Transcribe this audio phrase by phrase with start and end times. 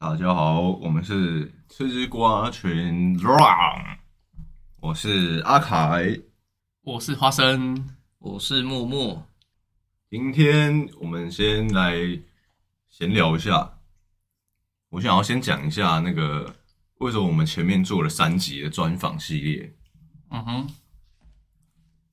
[0.00, 3.98] 大家好，我们是吃瓜群 Run，
[4.76, 6.16] 我是阿凯。
[6.82, 9.26] 我是花生，我是默默，
[10.08, 11.96] 今天我们先来
[12.88, 13.80] 闲聊一下。
[14.90, 16.54] 我想要先讲一下那个
[16.98, 19.74] 为什么我们前面做了三集的专访系列。
[20.30, 20.70] 嗯哼，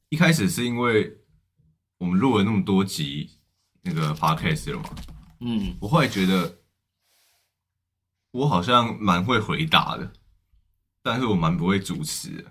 [0.09, 1.19] 一开始是因为
[1.99, 3.29] 我们录了那么多集
[3.83, 4.89] 那个 podcast 了嘛，
[5.41, 6.57] 嗯，我后来觉得
[8.35, 10.11] 我好像蛮会回答的，
[11.01, 12.43] 但是我蛮不会主持的，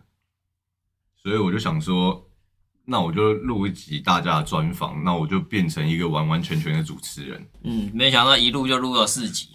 [1.22, 2.26] 所以我就想说，
[2.86, 7.46] 那我就录一集大家的专访，那我就变成一个完完全全的主持人。
[7.64, 9.50] 嗯，没想到一录就录了四集，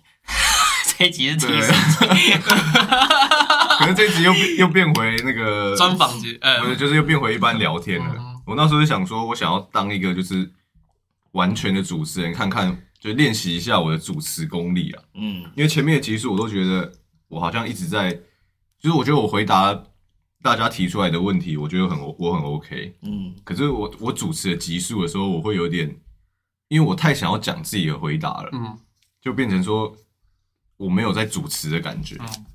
[0.97, 2.34] 这一集是第对四集，
[3.79, 6.61] 可能这一集又又变回那个专访集，呃。
[6.61, 8.15] 不，是，就是又变回一般聊天了。
[8.15, 8.41] 嗯。
[8.45, 10.51] 我那时候就想说，我想要当一个就是
[11.31, 15.03] 完全的主持人，看看就练习一下我的主持功力啊。
[15.13, 16.91] 嗯因为前面的集数我都觉得
[17.27, 18.13] 我好像一直在，
[18.80, 19.84] 就是我觉得我回答
[20.41, 22.96] 大家提出来的问题，我觉得很我很 OK。
[23.01, 25.99] 嗯可是我我主持的集数的时候，我会有点，
[26.68, 28.77] 因为我太想要讲自己的回答了，嗯
[29.21, 29.95] 就变成说
[30.77, 32.16] 我没有在主持的感觉。
[32.20, 32.45] 嗯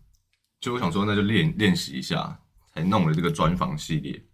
[0.60, 2.40] 就我想说，那就练练习一下，
[2.72, 4.24] 才弄了这个专访系列。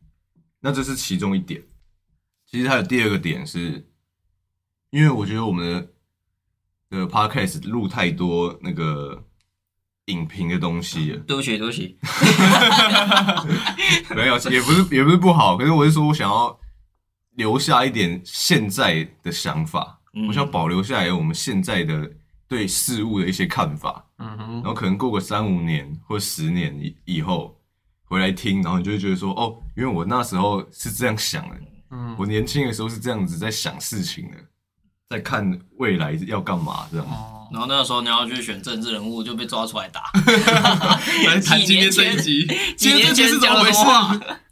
[0.61, 1.61] 那这是其中一点。
[2.47, 3.85] 其实还有第二个点是，
[4.91, 5.93] 因为我觉得我们的
[6.91, 9.25] 的 podcast 录太多那个
[10.07, 11.97] 影评的东西了，对不起对不起，
[14.15, 16.59] 没有，也不是也不是不好，可是我是说我想要
[17.37, 20.27] 留下一点现在的想法，嗯。
[20.27, 22.11] 我想保留下来我们现在的
[22.49, 24.05] 对事物的一些看法。
[24.19, 24.55] 嗯哼。
[24.55, 27.57] 然，后可能过个三五年或十年以以后
[28.05, 31.57] 回来听，然后你就会觉得说，哦，因为我那时候是这样想的，
[31.93, 32.17] 嗯。
[32.19, 34.37] 我年轻的时候是这样子在想事情的，
[35.11, 37.05] 在看未来要干嘛这样。
[37.07, 40.05] 哦，然后那个时候你要去选政治人物，就被抓出来打。
[41.27, 43.79] 来谈今天这一集，今天这集是怎么回事？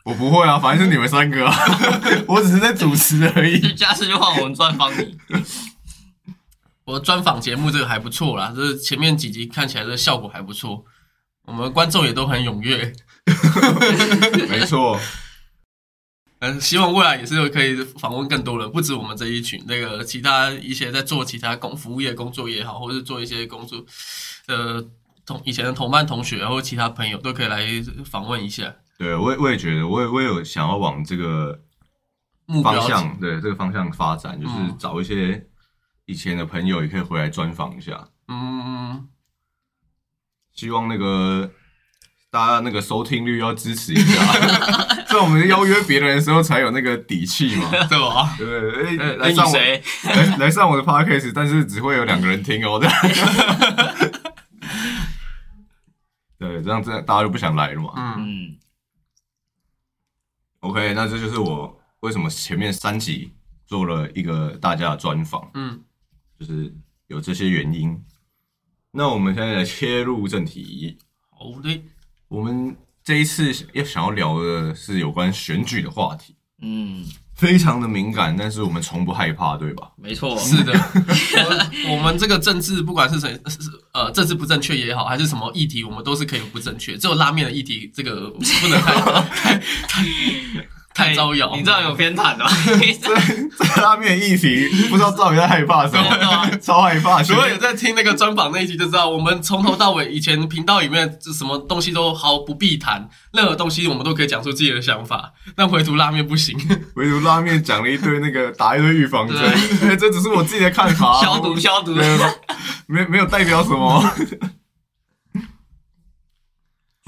[0.02, 1.56] 我不会啊，反正是你们三个啊，
[2.26, 3.76] 我只是在主持而已。
[3.76, 5.16] 下次就换我们专访你。
[6.86, 10.84] 我专访节目这个还不错啦，就是前面几集看起来这效果还不错，
[11.44, 12.92] 我们观众也都很踊跃，
[14.48, 14.98] 没错，
[16.40, 23.84] 嗯，希望未来也是可以访问更多人，不止我们这一群，那个其他一些在做其他工服务业工作也好，或是做一些工作，
[24.46, 24.80] 呃，
[25.26, 27.66] 同以前的同班同学或其他朋友都可以来
[28.04, 28.72] 访问一下。
[28.96, 31.60] 对我也我也觉得，我也我也有想要往这个
[32.62, 35.44] 方向，对这个方向发展，就是嗯找一些
[36.06, 38.08] 以前的朋友也可以回来专访一下。
[38.28, 39.08] 嗯，
[40.54, 41.50] 希望那个
[42.30, 44.34] 大家那个收听率要支持一下，
[45.08, 48.34] 在我们邀约别人的时候才有那个底气嘛，对吧？
[48.36, 49.56] 对来上我？
[49.56, 52.94] 来来上我的 podcast，但是只会有两个人听哦，这样。
[56.38, 57.92] 对，这样这样大家就不想来了嘛。
[57.96, 58.56] 嗯嗯
[60.60, 63.32] OK，那这就是我为什么前面三集
[63.66, 65.82] 做了一个大家的专访，嗯，
[66.38, 66.74] 就是
[67.06, 68.04] 有这些原因。
[68.90, 70.98] 那我们现在来切入正题，
[71.30, 71.82] 好的，
[72.28, 79.90] 我们这一次要想要聊的是有关选举的话题，嗯，非常的敏感，但是我们从不害怕，对吧？
[79.96, 80.72] 没错，是的，
[81.88, 83.58] 我 我们这个政治不管是谁，是
[83.92, 86.98] 呃政治不正确也好，还是什么议题，我们都是可以不正确。
[86.98, 89.58] 只有拉面的议题，这个不能太太
[89.88, 90.04] 太
[90.98, 91.54] 太招摇。
[91.54, 92.50] 你知道有偏袒的吗？
[93.74, 97.22] 这拉面议题，不知道到底在害怕什么，超害怕。
[97.22, 105.32] 如果有在听那个专访那一集，就知道我们从头到尾以前频道里面什么东西都毫不避谈，任何东西我们都可以讲出自己的想法。
[105.54, 106.58] 但唯独拉面不行，
[106.96, 109.38] 唯独拉面讲了一堆那个打一堆预防针，
[109.98, 111.94] 这只是我自己的看法，消毒消毒。
[111.94, 112.04] 对
[112.86, 114.02] 没没有代表什么。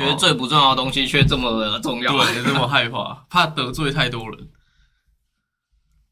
[0.00, 2.12] 觉得最不重要的东西却这么的重要。
[2.16, 4.48] 对，这么害怕，怕得罪太多人。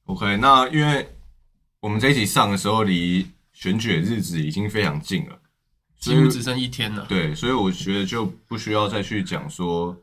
[0.04, 1.16] OK，那因为
[1.80, 5.38] 我们这一集上的时候，离选举的日子已经非常近了，
[5.98, 7.06] 几乎只剩一天了。
[7.08, 9.96] 对，所以我觉得就不需要再去讲说，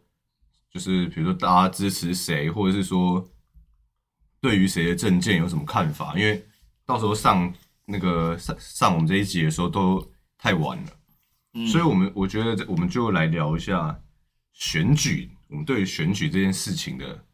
[0.71, 3.25] 就是比如说大家支持谁，或者是说
[4.42, 6.45] 对于谁的政见有什么看法，因为
[6.86, 7.51] 到时候上
[7.86, 10.04] 那个上上我们这一集的时候都
[10.38, 10.92] 太晚了，
[11.56, 11.66] 嗯。
[11.68, 14.00] 所以我们我觉得我们就来聊一下
[14.54, 17.25] 选举，我们对于选举这件事情的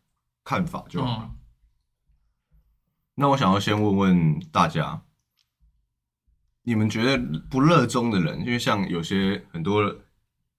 [0.43, 1.29] 看法就好了。
[1.29, 1.35] 嗯，
[3.15, 5.01] 那我想要先问问大家，
[6.63, 7.17] 你们觉得
[7.49, 9.95] 不热衷的人，因为像有些很多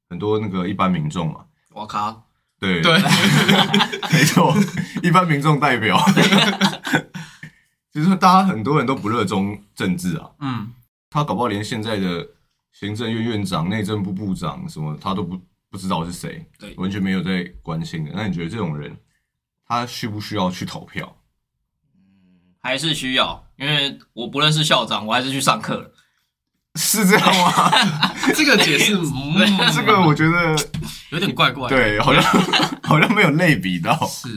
[0.09, 2.83] 很多那个一般民众嘛，我靠，对。
[2.83, 2.99] 对，
[4.13, 4.55] 没错，
[5.03, 5.99] 一般民众代表，
[7.91, 10.73] 就是说大家很多人都不热衷政治啊，嗯，
[11.11, 12.29] 他搞不好连现在的
[12.73, 15.41] 行政院院长、内政部部长什么，他都不
[15.71, 18.13] 不知道是谁，对完全没有在关心的。
[18.15, 18.97] 那你觉得这种人，
[19.67, 21.17] 他需不需要去投票？
[21.95, 22.01] 嗯
[22.65, 25.91] 还是需要，因为我不认识校长，我还是去上课了。
[26.79, 27.71] 是这样吗？
[28.35, 29.37] 这个解释，嗯，
[29.75, 30.57] 这个我觉得
[31.11, 32.23] 有点怪怪。，对，好像
[32.83, 33.95] 好像没有类比到。
[34.07, 34.29] 是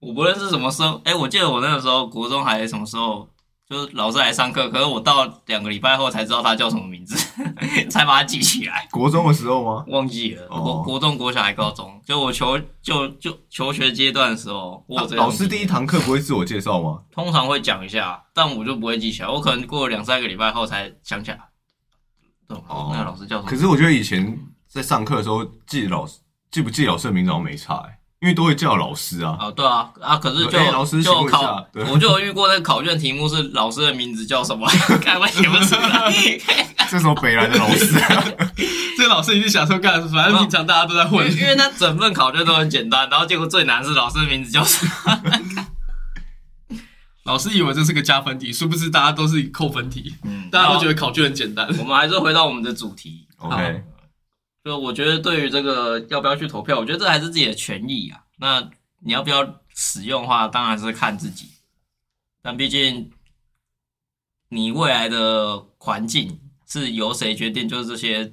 [0.00, 3.26] 我不认识什么时候，哎、我记得我那个时候国中还是什么时候，
[3.72, 7.16] 就是老师来上课，可是我到两个礼拜后才知道他叫什么名字，
[7.88, 9.82] 才把他记起来，国中的时候吗？
[9.88, 10.46] 忘记了。
[10.50, 17.00] 哦国国中、国小还高中，就我求就就求学阶段的时候，我有这种老师第一堂课不会自我介绍吗？
[17.10, 21.40] 通常会讲一下，但我就不会记起来，我可能过了两三个礼拜后才想起来。
[22.46, 23.48] 对，哦那个老师叫什么？
[23.48, 24.38] 可是我觉得以前
[24.68, 26.18] 在上课的时候记老师
[26.50, 29.36] 记不记老师的名字好像没差、欸，因为都会叫老师啊。
[29.38, 34.66] 啊，对啊，啊，可是就、就考，我就有遇过那个考卷题目是老师的名字叫什么，
[35.02, 36.12] 看我写不出来。
[36.88, 37.86] 这时候北来的老师，
[38.96, 41.36] 这个老师一定想说干，反正平常大家都在因混。
[41.36, 45.20] 因为他整份考卷都很简单，然后结果最难是老师的名字叫什么？
[47.24, 51.66] 老师以为这是个加分题，殊不知大家都是扣分题，嗯，大家都觉得得考卷很简单。
[51.78, 53.26] 我们还是回到我们的主题。
[53.38, 53.82] OK，
[54.64, 58.24] 就我觉得对于这个要不要去投票，我觉得这还是自己的权益啊。
[58.36, 58.70] 那
[59.00, 61.48] 你要不要使用的话，当然是看自己。
[62.40, 63.10] 但毕竟
[64.48, 68.32] 你未来的环境是由谁决定，就是这些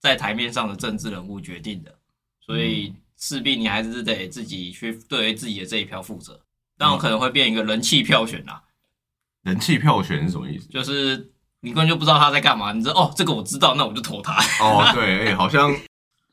[0.00, 1.98] 在台面上的政治人物决定的，
[2.40, 6.40] 所以势必你还是得自己去对于自己的这一票负责。
[6.76, 8.62] 当然可能会变一个人气票选啦，
[9.42, 10.68] 人气票选是什么意思？
[10.68, 14.34] 就是你根本就不知道他在干嘛，你知道哦，这个我知道，那我就投他。
[14.62, 15.74] 哦，对，哎、好像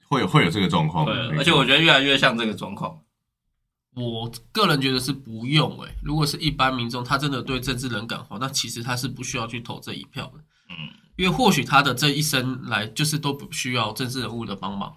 [0.08, 1.06] 会有会有这个状况。
[1.06, 3.00] 对，而且我觉得越来越像这个状况。
[3.96, 10.34] 我个人觉得是不用诶、如果是一般民众，他真的对政治冷感化，那其实他是不需要去投这一票的。
[10.70, 10.76] 嗯，
[11.16, 14.94] 因为或许他的这一生来就是都不需要政治人物的帮忙。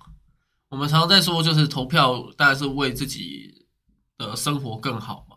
[0.68, 3.66] 我们常常在说，就是投票当然是为自己
[4.18, 5.36] 的生活更好嘛，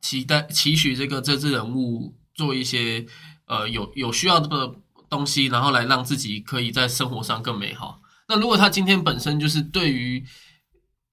[0.00, 3.06] 期待期许这个政治人物做一些
[3.46, 4.74] 呃有有需要的
[5.08, 8.00] 东西，然后来让自己可以在生活上更美好。
[8.28, 10.24] 那如果他今天本身就是对于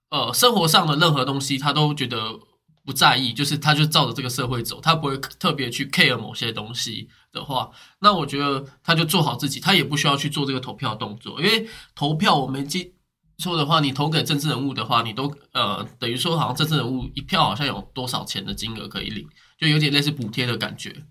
[0.10, 2.40] 呃生活上的任何东西，他都觉得
[2.84, 7.70] 不在意，就是他就照着这个社会走，他不会特别去 care 某些东西的话，
[8.00, 12.94] 那我觉得他就做好自己，他也不需要去做这个投票动作，因为投票我没记
[13.38, 19.28] 错的话，你投给政治人物的话，你都呃等于说好像政治人物一票好像有多少钱的金额可以领，
[19.60, 21.06] 就有点类似补贴的感觉。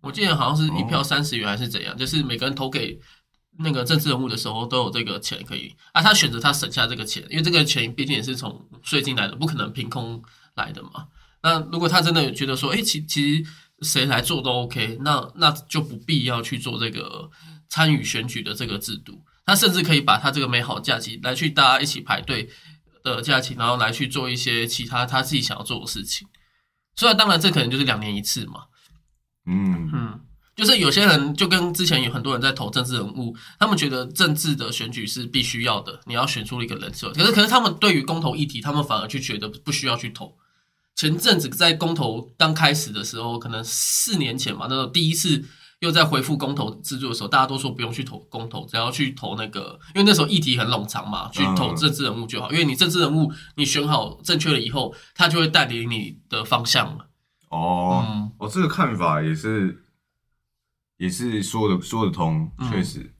[0.00, 2.98] 我记得好像是一票三十元还是怎样，就是每个人投给
[3.58, 10.22] 那个政治人物的时候都有这个钱可以啊，他选择他省下这个钱，因为这个钱毕竟也是从税进来的，不可能凭空
[10.54, 11.06] 来的嘛。
[11.42, 13.44] 那如果他真的觉得说，哎、其其实
[13.82, 17.30] 谁来做都 OK，那那就不必要去做这个
[17.68, 19.20] 参与选举的这个制度。
[19.46, 22.48] 他甚至可以把他这个美好假期来去大家一起排队
[23.02, 26.28] 的假期，然后来去做一些其他他自己想要做的事情。
[26.96, 28.64] 虽然当然这可能就是两年一次嘛，
[29.48, 30.20] 嗯，嗯，
[30.54, 37.10] 就是有些人就跟之前有很多人在投政治人物，他们觉得政治的选举是必须要的，你要选出一个人设。
[37.12, 40.36] 可是可是他们对于公投议题，他们反而去觉得不需要去投。
[40.94, 45.44] 前阵子在公投刚开始的时候，可能四年前嘛，那时候第一次
[45.78, 52.50] 又在回复公投制度的时候，大家都说不用去投公投，只要去投那个，因为那时候议题很冗长嘛，去投嗯政治人物就好。
[52.50, 57.06] 因为你政治人物你选好正确了以后，他就会带领你的方向了。
[57.48, 59.84] 哦，嗯哦，这个看法也是
[60.96, 63.14] 也是说的说得通，嗯确实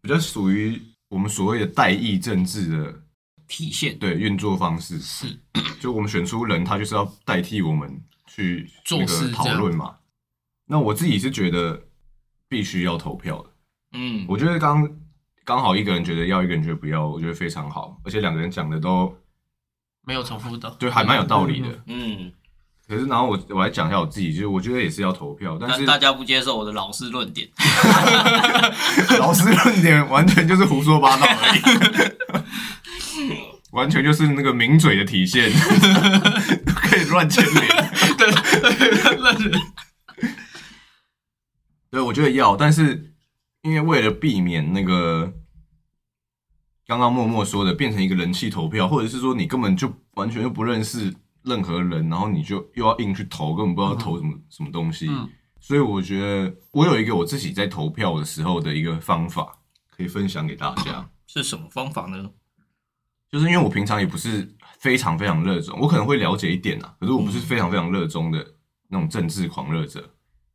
[0.00, 3.02] 比较属于我们所谓的代议政治的
[3.46, 4.98] 体现对运作方式。
[4.98, 5.38] 是，
[5.80, 9.96] 就我们选出人，他就是要代替我们去做事个讨事这样论嘛。
[10.66, 11.88] 那我自己是觉得
[12.48, 13.50] 必须要投票的。
[13.92, 14.90] 嗯，我觉得刚
[15.44, 19.14] 刚好一个人觉得要，一个人觉得不要，我觉得非常好，而且两个人讲的都
[20.06, 21.82] 没有重复的，对还蛮有道理的。
[21.86, 22.32] 嗯，
[22.88, 27.48] 可是，然后我我来讲一下我自己，就是我觉得也是要投票，但是但大家不接受我的老师论点，
[29.18, 33.32] 老师论点完全就是胡说八道而已，
[33.72, 35.50] 完全就是那个名嘴的体现，
[36.74, 37.66] 可以乱牵连。
[38.18, 39.52] 那人
[41.90, 43.14] 对，我觉得要，但是
[43.62, 45.32] 因为为了避免那个
[46.86, 55.08] 刚刚默默说的变成一个人气投票，或者是说你根本就完全就不认识任何人，然后你就又要硬去投，根本不知道投什么、什么东西。
[55.08, 55.28] 嗯
[55.64, 59.58] 所以我觉得我有一个我自己在投票的时候的一个方法，
[59.96, 61.08] 可以分享给大家。
[61.28, 62.30] 是什么方法呢？
[63.30, 68.44] 就是因为我平常也不是非常非常热衷，我可能会了解一点啊，可是我不是非常非常热衷的
[68.88, 70.00] 那种政治狂热者，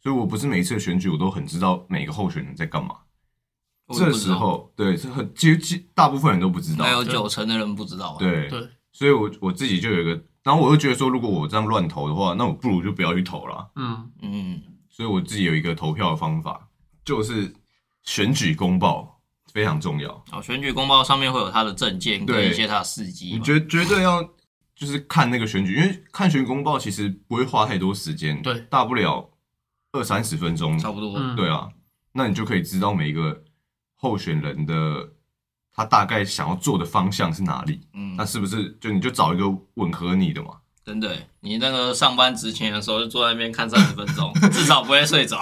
[0.03, 2.97] 所以我不是每一次的选举我都很知道每个候选人在干嘛。
[3.93, 8.19] 这时候对，这很其实其大部分人都不知道还，有九成的人不知道啊？
[8.19, 13.69] 对对，所以我我自己就有一个，然后我又觉得说，如果我这样乱投的话，那我不如就不要去投了。
[13.75, 16.69] 嗯嗯，所以我自己有一个投票的方法，
[17.03, 17.53] 就是
[18.03, 19.19] 选举公报
[19.51, 23.37] 非常重要，哦，选举公报上面会有他的证件跟对一些他的事迹嘛。
[23.37, 24.23] 你绝绝对要
[24.73, 29.29] 就是看那个选举，因为看选举公报其实不会花太多时间，对大不了
[29.91, 31.15] 二三十分钟，差不多。
[31.17, 31.67] 嗯，对啊，
[32.13, 33.43] 那你就可以知道每一个
[33.95, 35.09] 候选人的
[35.77, 40.49] 他大概想要做的方向是哪里，嗯那，是不是就你就找一个吻合你的嘛？
[40.83, 45.39] 真的欸，你那个上班执勤的时候就坐在那边看三十分钟， 至少不会睡着。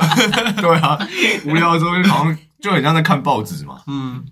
[0.60, 0.98] 对啊，
[1.46, 3.82] 无聊的时候就好像就很像在看报纸嘛。
[3.86, 4.24] 嗯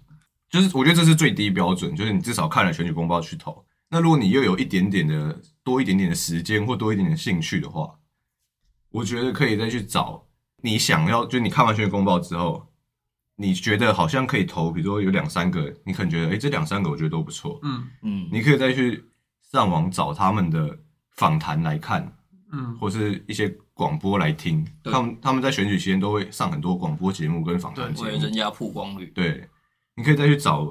[0.49, 3.65] 就是我觉得这是最低标准，就是你至少看了选举公报去投。
[3.91, 7.91] 那如果你又有一点点的多一点点的时间或多一点点的兴趣的话，
[8.91, 10.25] 我觉得可以再去找
[10.62, 12.67] 你想要，就你看完选举公报之后，
[13.37, 17.87] 你觉得好像可以投，比如说有两三个，你可能觉得哎、诶这两三个我觉得都不错，嗯。
[18.02, 19.05] 嗯，你可以再去
[19.52, 20.78] 上网找他们的
[21.12, 22.11] 访谈来看，
[22.50, 24.66] 嗯，或是一些广播来听。
[24.83, 28.09] 他们他们在选举期间都会上很多广播节目跟访谈节目。
[28.09, 29.07] 为了，增加曝光率。
[29.14, 29.49] 对，
[29.95, 30.64] 你可以再去找，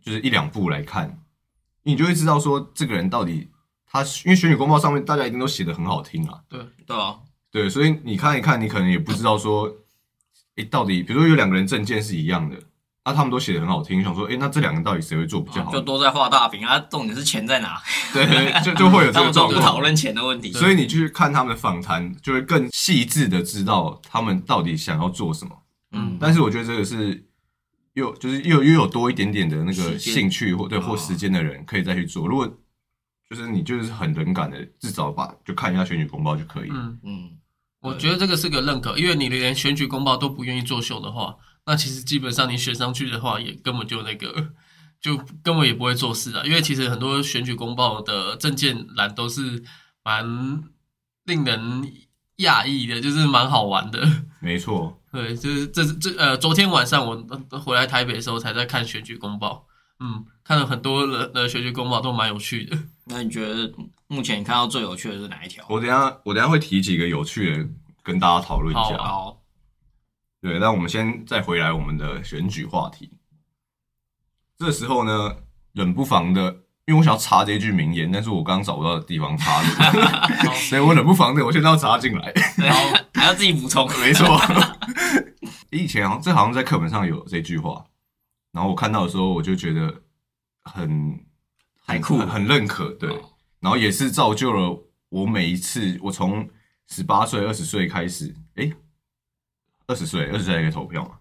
[0.00, 1.18] 就是一两部来看，
[1.82, 3.50] 你就会知道说这个人到底
[3.84, 6.60] 他，因为选举公报上面大家一定都写的很好听啊，对。
[6.86, 7.18] 对啊，
[7.50, 9.74] 对，所以你看一看，你可能也不知道说，
[10.56, 12.56] 诶，到底比如说有两个人证件是一样的，
[13.04, 15.72] 那、他们都写的很好听，想说，诶，那这两个人到底谁会做比较好？
[15.72, 17.80] 就都在画大饼啊，重点是钱在哪？
[18.14, 19.80] 对对，就就会有这 他们个状况讨。
[19.80, 20.52] 论钱的问题。
[20.52, 25.62] 所以你去看他们的访谈，就会更细致的知道他们到底想要做什么。
[25.92, 27.26] 嗯，但是我觉得这个是
[27.94, 32.26] 又就是又又有多一点点的那个兴趣或对或哦时间的人可以再去做。
[32.26, 32.48] 如果
[33.28, 36.70] 就是你就是很冷感的，至少把就看一下选举公报就可以。
[36.72, 37.30] 嗯，嗯，
[37.84, 41.36] 我觉得这个是个认可，因为你连选举公报都不愿意作秀的话，
[41.66, 44.52] 那其实基本上你选上去的话，也根本就那个，
[45.02, 46.42] 就根本也不会做事啊。
[46.46, 49.62] 因为其实很多选举公报的证件栏都是
[50.02, 50.24] 蛮
[51.24, 51.92] 令人
[52.38, 54.00] 讶异的，就是蛮好玩的。
[54.40, 59.66] 没错，对，就是这这呃，昨天晚上我呃回来台北的时候才在看选举公报，
[60.00, 62.78] 嗯，看了很多人的选举公报都蛮有趣的。
[63.06, 63.72] 那你觉得
[64.06, 65.64] 目前你看到最有趣的是哪一条？
[65.68, 67.68] 我等下我等下会提几个有趣的
[68.02, 68.96] 跟大家讨论一下。
[68.96, 69.42] 好，
[70.40, 73.10] 对，那我们先再回来我们的选举话题。
[74.56, 75.36] 这时候呢，
[75.72, 76.42] 冷不防的，
[76.86, 82.32] 因为我想要插这句名言，但是我刚刚找不到的地方插的， 所以我冷不防的，我现在要插进来。
[82.32, 82.70] 对
[83.12, 83.86] 还要自己补充。
[84.00, 84.40] 没错，
[85.70, 87.84] 以前好像这好像在课本上有这句话，
[88.52, 90.02] 然后我看到的时候，我就觉得
[90.62, 91.18] 很
[91.86, 93.30] 很酷很很认可，对，哦。
[93.60, 96.48] 然后也是造就了我每一次，我从
[96.88, 98.72] 十八岁、二十岁开始，诶，
[99.86, 101.18] 二十岁，二十岁才可以投票嘛，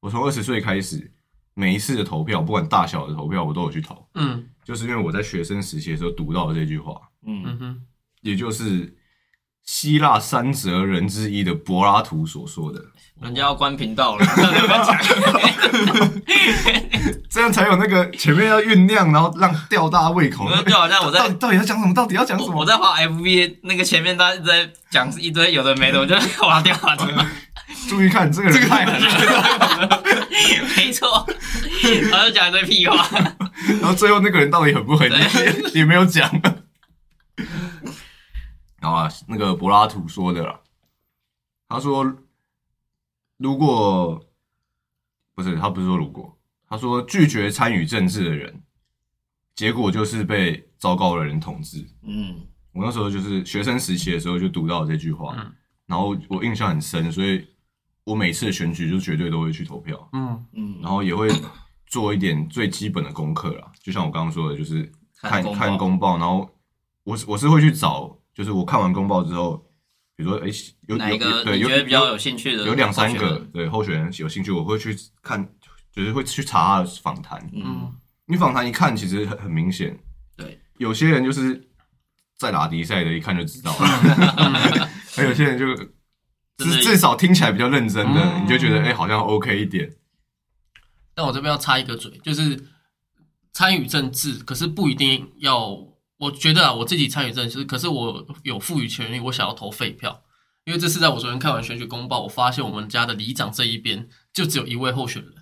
[0.00, 1.12] 我从二十岁开始，
[1.54, 4.48] 每一次的投票，不管大小的投票，我都有去投，嗯。
[4.64, 7.42] 就是因为我在学生时期的时候读到了这句话，嗯。
[7.44, 7.82] 嗯哼，
[8.22, 8.96] 也就是
[9.64, 12.80] 希腊三哲人之一的柏拉图所说的。
[13.22, 14.98] 人家要关频道了，不要讲。
[17.30, 20.44] 这样才有那个前面要酝酿，然后让吊大家胃口。
[20.44, 21.94] 我就好像我在到底到底要讲什么？
[21.94, 22.60] 到底要讲什么？
[22.60, 27.06] 我在画 FB 那个前面，大家在讲一堆有的没的，我就划掉划掉。
[27.88, 30.02] 注意看，这个人太狠了。
[30.76, 31.26] 没错，
[32.10, 33.08] 他就讲一堆屁话。
[33.80, 36.28] 然后最后那个人到底狠不狠，也也没有讲。
[38.84, 40.60] 好啊，那个柏拉图说的啦，
[41.68, 42.16] 他说
[43.38, 44.22] 如果
[45.34, 46.38] 不是他不是说如果，
[46.68, 48.62] 他说拒绝参与政治的人，
[49.54, 51.88] 结果就是被糟糕的人统治。
[52.02, 52.46] 嗯。
[52.72, 55.52] 我那时候就是学生时期的时候就读到这句话，嗯。
[55.86, 57.46] 然后我印象很深，所以
[58.04, 60.46] 我每次的选举就绝对都会去投票，嗯。
[60.52, 61.28] 嗯，然后也会
[61.86, 63.72] 做一点最基本的功课啦。
[63.80, 65.58] 就像我刚刚说的，就是看看公报。
[65.58, 66.50] 看公报，然后
[67.04, 69.64] 我是我是会去找，就是我看完公报之后，
[70.16, 70.48] 比如说哎、
[70.88, 72.64] 有有哪一个对有觉得比较有兴趣的？
[72.64, 75.48] 有两三个，对候选人有兴趣，我会去看，
[75.92, 77.38] 就是会去查他的访谈。
[77.54, 77.92] 嗯，
[78.26, 79.96] 你访谈一看，其实很很明显，
[80.36, 81.68] 对，有些人就是
[82.36, 83.86] 在打比赛的，一看就知道了。
[85.16, 85.74] 而有些人就
[86.58, 89.94] 至至少听起来比较认真的，嗯你就觉得哎、好像 OK 一点。
[91.14, 92.68] 但我这边要插一个嘴，就是
[93.52, 95.93] 参与政治，可是不一定要。
[96.24, 100.22] 我觉得啊，我自己参与政治，可是我有赋予权利，我想要投废票，
[100.64, 105.32] 因为这是在我昨天看完选举公报，我发现我们家的里长这一边就只有一位候选人，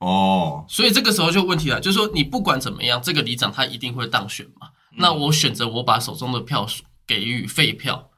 [0.00, 4.70] 哦，所以这个时候就问题了，就是说你不管怎么样，这个里长他一定会当选嘛。
[4.98, 8.10] 那我选择我把手中的票数给予废票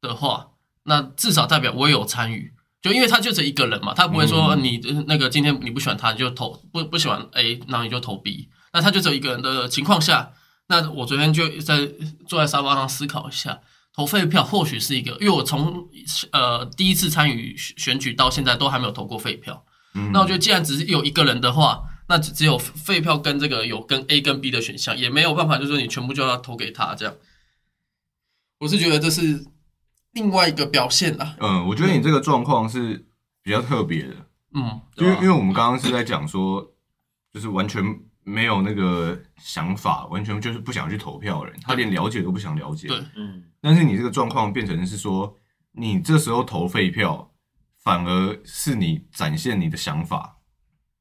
[0.00, 0.50] 的话，
[0.84, 2.52] 那至少代表我有参与。
[2.80, 8.48] 就因为他就这一个人嘛，他不会说嗯你、呃那个今天你不喜欢他，你就投不不喜欢 A，然后你就投 B。
[8.72, 10.30] 那他就只有一个人的情况下，
[10.68, 11.86] 那我昨天就在
[12.26, 13.60] 坐在沙发上思考一下，
[13.94, 15.88] 投废票或许是一个，因为我从
[16.32, 19.64] 呃第一次参与选选举到现在都还没有投过废票。
[19.94, 27.14] 嗯那我觉得既然只是有一个人的话，那只只有废票跟这个有跟 A 跟 B 的选项，也没有办法，就是说你全部就要投给他这样。
[28.60, 29.46] 我是觉得这是
[30.12, 31.36] 另外一个表现啦。
[31.40, 33.06] 嗯，我觉得你这个状况是
[33.42, 34.14] 比较特别的，
[34.54, 36.74] 嗯，因为因为我们刚刚是在讲说，
[37.32, 37.82] 就是完全
[38.28, 42.88] 没有那个想法，完全就是不想去投票的人，他连了解都不想了解。
[42.88, 45.34] 对嗯，但是你这个状况变成是说，
[45.72, 47.30] 你这时候投废票，
[47.82, 50.36] 反而是你展现你的想法，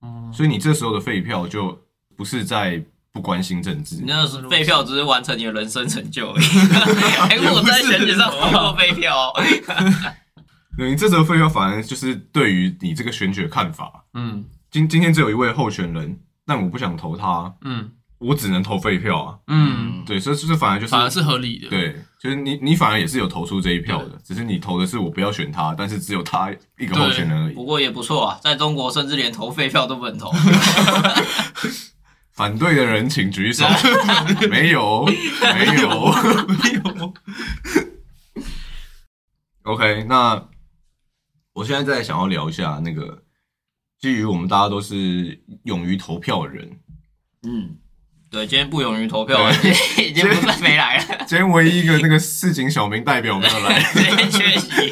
[0.02, 1.78] 嗯，所以你这时候的废票就
[2.16, 2.82] 不是在
[3.12, 4.04] 不关心政治你。
[4.08, 6.46] 那是废票只是完成你的人生成就而已。
[7.30, 9.34] 哎，我在选举上投过废票
[10.80, 14.06] 你这时候废票反而就是对于你这个选举的看法。
[14.14, 19.38] 嗯今今天只有一位候选人，但我不想投他，嗯我只能投废票啊。
[19.46, 27.64] 嗯，对，所以这反而就是反而是合理的。，对，就是你你反而也是有投出这一票的，只是你投的是我不要选他，但是只有他一个候选人而已不。
[27.64, 30.32] 过也不错啊，在中国甚至连投废票都不能投。
[32.34, 33.68] 反对的人请举手。
[34.50, 35.14] 没有，没
[35.82, 36.12] 有，
[36.48, 37.14] 没有。
[39.62, 40.44] OK，那
[41.54, 43.22] 我现在在想要聊一下那个，
[44.00, 46.80] 基于我们大家都是勇于投票的人，
[47.44, 47.78] 嗯，
[48.30, 49.40] 对，今天不勇于投票，
[49.98, 53.84] 已经不是没来了，今天唯一一个那个市井小民代表没有来。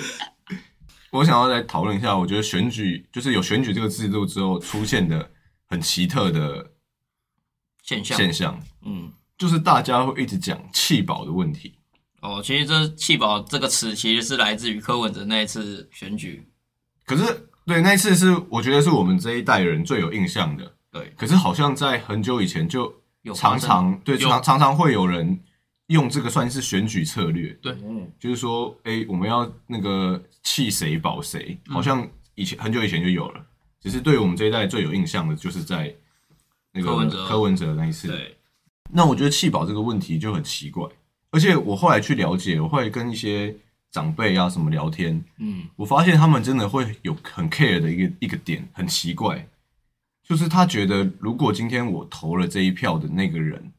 [1.12, 5.32] 我想要来讨论一下，我觉得选举就是有选举这个制度之后出现的
[5.68, 6.74] 很奇特的
[7.84, 11.80] 现象，现象，嗯，就是大家会一直讲弃保的问题。
[12.22, 16.50] 哦，其实这“弃保”这个词其实是来自于柯文哲那一次选举，
[17.06, 17.24] 可是，
[17.66, 20.72] 对那一次是我觉得是我们这一代人最有印象的。
[20.92, 22.94] 对，可是好像在很久以前就
[23.34, 25.38] 常常对常常常会有人
[25.88, 27.76] 用这个算是选举策略，对
[28.20, 33.46] 就是说，哎、我们要那个弃谁保谁，嗯好像以前很久以前就有了。
[33.82, 35.94] 只是对我们这一代最有印象的，就是在
[36.72, 38.08] 那个柯文哲柯文哲那一次。
[38.08, 38.36] 对，
[38.90, 40.88] 那我觉得弃保这个问题就很奇怪，
[41.30, 43.56] 而且我后来去了解，我后来跟一些
[43.96, 45.70] 长辈啊什么聊天，嗯。
[45.78, 49.48] 我发现他们真的会有很 care 的一个一个点，很奇怪，
[50.22, 53.72] 就是他觉得如果今天我投了这一票的那个人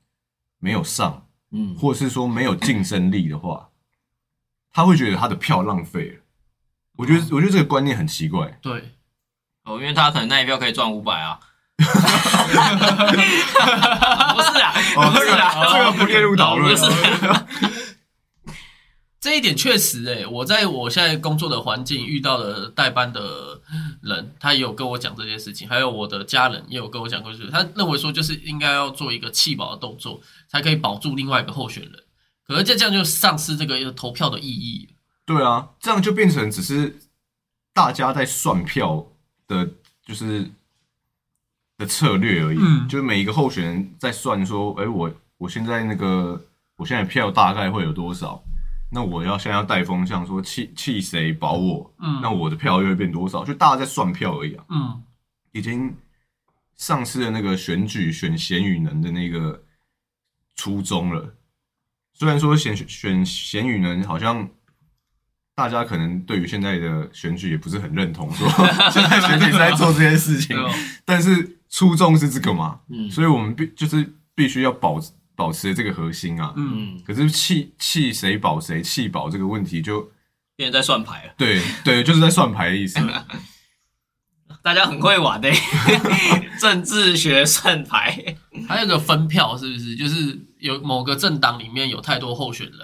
[0.59, 3.69] 没有上，嗯，或者是说没有竞争力的话，
[4.73, 6.21] 他会觉得他的票浪费了。
[6.97, 8.59] 我觉得，我觉得这个观念很奇怪。
[8.63, 8.95] 对，
[9.65, 11.39] 哦，因为他可能那一票可以赚五百啊。
[11.77, 11.89] 不是
[14.65, 16.87] 啊，哦不是啊，这个不列入讨论不是
[17.27, 17.47] 啊，
[19.27, 23.61] 这一点确实诶、我在我现在工作的环境遇到的代班的
[24.01, 31.93] 人，他也有跟我讲这件事情，还有我的家人也有跟我讲过，就是他认为说，就是应该要做一个弃保的动作，才可以保住另外一个候选人。
[32.47, 34.95] 可是这这样就丧失这个投票的意义了。
[35.25, 36.97] 对啊，这样就变成只是
[37.75, 39.05] 大家在算票
[39.49, 39.69] 的，
[40.07, 40.49] 就是
[41.77, 42.59] 的策略而已。
[42.61, 46.41] 嗯就是每一个候选人在算说，哎、我我现在那个
[46.77, 48.41] 我现在票大概会有多少？
[48.91, 52.21] 那我要现在要带风向说弃弃谁保我，嗯。
[52.23, 53.45] 那我的票又会变多少？
[53.45, 55.03] 就大家在算票而已啊，嗯，
[55.53, 55.95] 已经
[56.77, 59.65] 丧失了那个选举选贤与能的那个
[60.55, 61.35] 初衷了。
[62.13, 64.49] 虽然说选选贤与能好像
[65.55, 68.49] 大家可能对于现在的选举也不是很认同，说
[68.91, 70.57] 现在选举在做这件事情
[71.05, 73.11] 但是初衷是这个嘛，嗯。
[73.11, 75.01] 所以我们必就是必须要保
[75.37, 76.53] 保持这个核心啊。
[76.57, 80.11] 嗯，嗯，可是弃弃谁保谁弃保这个问题就，
[80.57, 81.35] 变成在算牌了。
[81.39, 82.99] 对对，就是在算牌的意思。
[84.63, 85.49] 大家很会玩的、
[86.59, 88.37] 政治学算牌。
[88.67, 89.95] 还有一个分票是不是？
[89.95, 92.79] 就是有某个政党里面有太多候选人，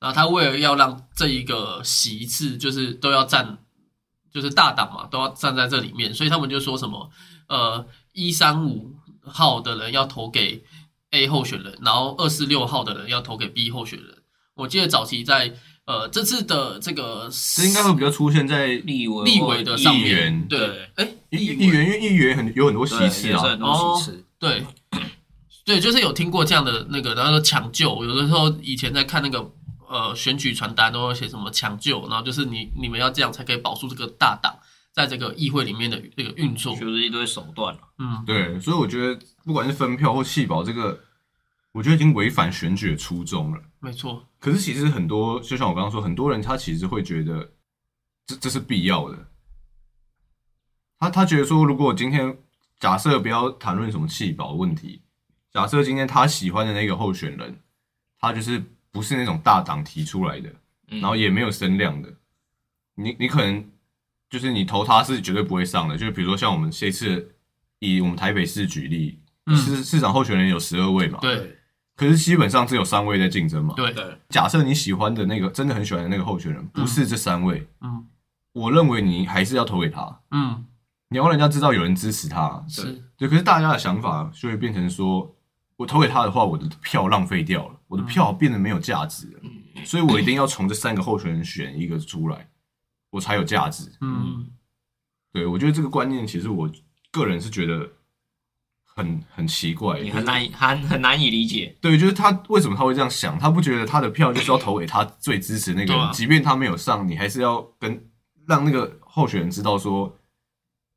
[0.00, 3.58] 然后他为了要让这一个席次就是都要占，
[4.32, 7.10] 就是大党嘛都要站在这里面，所以他们就说什么
[7.48, 10.64] 呃一三五号的人要投给
[11.12, 14.08] A 候选人，然后二四六号的人要投给 B 候选人。
[14.54, 15.52] 我记得早期在
[15.84, 24.24] 呃这次的这个这应该会比较出现在立委立委的上议员面，对对，哎，议立委议员，因为议员很有很多席对次啊很，多席次。
[24.38, 24.64] 对，
[25.64, 29.50] 对，就是有听过这样的那个，然后说抢救，有的时候以前在看那个
[29.88, 34.54] 呃选举传单都会写什么抢救，然后就是你你们要这样才可以保住这个大党
[34.96, 36.74] 在这个议会里面的这个运作。
[36.74, 37.80] 就是一堆手段了。
[37.98, 40.98] 嗯，对，所以我觉得不管是分票或弃保，这个
[41.72, 43.62] 我觉得已经违反选举的初衷了。
[43.78, 47.52] 没错，可是其实很多，就像我刚刚说，很多人他其实会觉得
[48.26, 49.28] 这这是必要的，
[50.98, 52.38] 他他觉得说，如果今天
[52.80, 55.02] 假设不要谈论什么弃保问题，
[55.52, 57.60] 假设今天他喜欢的那个候选人，
[58.18, 60.48] 他就是不是那种大党提出来的，
[60.88, 62.12] 嗯然后也没有声量的，
[62.94, 63.70] 你你可能
[64.28, 65.96] 就是你投他是绝对不会上的。
[65.96, 67.34] 就是比如说像我们这次
[67.78, 71.56] 以我们台北市举例，嗯市市长候选人有十二位嘛，，对
[71.96, 73.74] 可是基本上只有三位在竞争嘛。
[73.74, 78.06] 对，对，假设你喜欢的那个真的很喜欢的那个候选人不是这三位，嗯
[78.52, 80.64] 我认为你还是要投给他，嗯，
[81.10, 82.64] 你要让人家知道有人支持他。
[82.66, 85.36] 是，对，可是大家的想法就会变成说，
[85.76, 89.40] 我投给他的话，我的票浪费掉了，我的票变得没有价值了，
[89.84, 92.48] 所以我一定要从这三个候选人选一个出来，
[93.16, 93.90] 我才有价值。
[94.00, 94.46] 嗯
[95.32, 96.70] 对我觉得这个观念，其实我
[97.10, 97.86] 个人是觉得
[98.84, 101.76] 很很奇怪，你很难以很很难以理解。
[101.80, 103.38] 对，就是他为什么他会这样想？
[103.38, 108.08] 他不觉得他的票就是要投给他最支持那个人，啊即便他没有上，你还是要跟
[108.46, 110.16] 让那个候选人知道说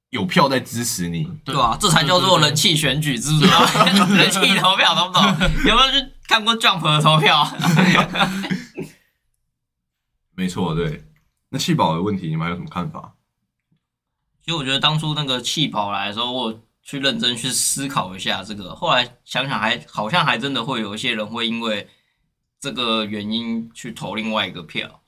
[0.10, 1.24] 有票在支持你。
[1.44, 3.66] 对对啊，这才叫做人气选举，知不知道？
[4.16, 5.24] 人气投票，懂不懂？
[5.66, 7.46] 有没有去看过 Jump 的投票？
[10.36, 11.04] 没错，对。
[11.50, 13.14] 那气保的问题，你们还有什么看法？
[14.42, 21.88] 其实我觉得当初那个气保来的时候，我去认真去思考一下这个，后来想想还好像还真的会有一些人会因为
[22.60, 25.02] 这个原因去投另外一个票，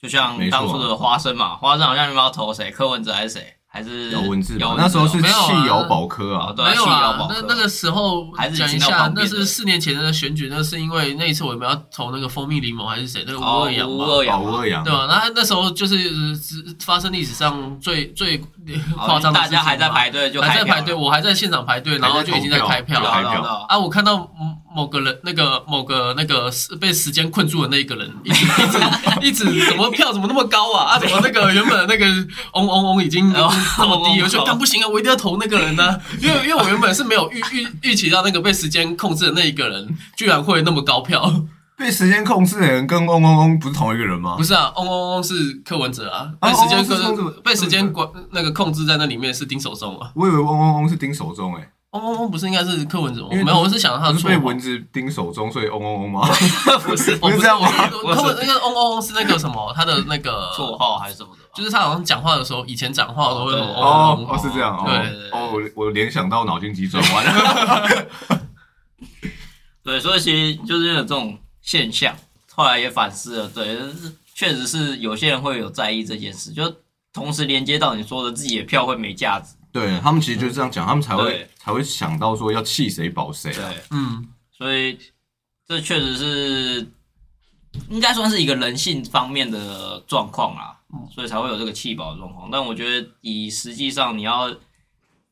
[0.00, 2.70] 就像当初的花生嘛，花生好像你们要投谁？
[2.70, 3.55] 柯文哲还是谁？
[3.76, 5.28] 还是有文字吧，那时候是没
[5.66, 15.06] 有保科啊，哦对啊没有弃姚啦保，科那那个时候还是讲一下，那是四年前的选举，那是因为那一次我们要投那个蜂蜜柠檬还是谁，那个吴哦二阳嘛，吴二阳嘛保二阳，对吧？
[15.10, 15.94] 那那时候就是
[16.80, 18.38] 发生历史上最最
[18.96, 23.10] 夸张的事情嘛，大家还在排队就还在排队，我还在现场排队，然后就已经在开票了。
[23.12, 23.78] 开票啊！
[23.78, 28.44] 我看到某某个人，那个某个那个被时间困住的那一个人，一直
[29.22, 30.92] 一直一直怎么票怎么那么高啊？
[30.92, 32.04] 啊，怎么那个原本那个
[32.52, 34.88] 嗡嗡嗡已经哦这么低，我就干不行啊！
[34.88, 41.46] 我一定要投那个人呢、因为因为我原本是没有预预预期到那个被时间控制的那一个人居然会那么高票。
[41.78, 44.44] 被时间控制的人跟嗡嗡嗡不是同一个人吗不？
[44.44, 45.34] 是啊，嗡嗡嗡是
[45.64, 50.10] 柯文哲啊，哦被时间嗡嗡是柯文哲被时间管那个控制在那里面是丁守中啊。
[50.14, 53.28] 我以为嗡嗡嗡是丁守中，哎，嗡嗡嗡不是应该是柯文哲吗？
[53.32, 56.28] 因为没有，我是想他是被蚊子叮手中，所以嗡嗡嗡吗？
[56.84, 57.68] 不是 不是这样吗？
[58.04, 61.50] 我柯文那个嗡嗡嗡是那个什么，他的那个 绰，号还是什么的吧？
[61.54, 68.06] 就是他好像讲话的时候，以前讲话都会嗡嗡嗡哦哦，是这样哦对对对哦，我我联想到脑筋急转弯了。
[69.82, 72.14] 对，所以其实就是有这种现象，
[72.54, 76.74] 后来也反思了，对，就是确实是有些人会有在意这件事，就
[77.12, 83.70] 同时连接到你说的自己的票会没价值，对他们其实就是这样讲，他们才会对才会想到说要弃谁保谁啊。
[83.70, 84.98] 对，嗯，所以
[85.68, 86.90] 这确实是
[87.90, 92.48] 应该算是一个人性方面的状况啦，所以才会有这个弃保的状况。
[92.50, 94.50] 但我觉得以实际上你要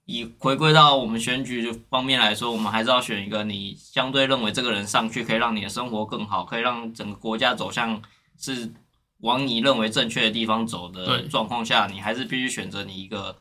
[0.05, 8.03] 以回归到我们选举方面来说，我们还是要选一个你相对认为这个人上去可以让你的生活更好，可以让整个国家走向
[8.39, 8.71] 是
[9.21, 13.39] 往你认为正确的地方走的对状况下，你还是必须选择你一个。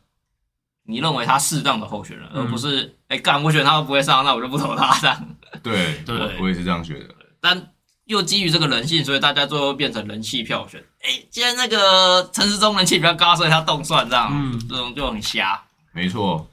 [0.85, 5.27] 你认为他适当的候选人，而不是哎干、我选他都不会上，那我就不投他这样。
[5.63, 7.15] 对，对我我也是这样觉得。
[7.39, 7.69] 但
[8.05, 10.83] 又基于这个人性，所以大家最后变成人气票选。
[11.01, 15.61] 哎、既然那个陈时中人气比较高，所以他动算这样，嗯这种就很瞎
[15.93, 16.49] 没错，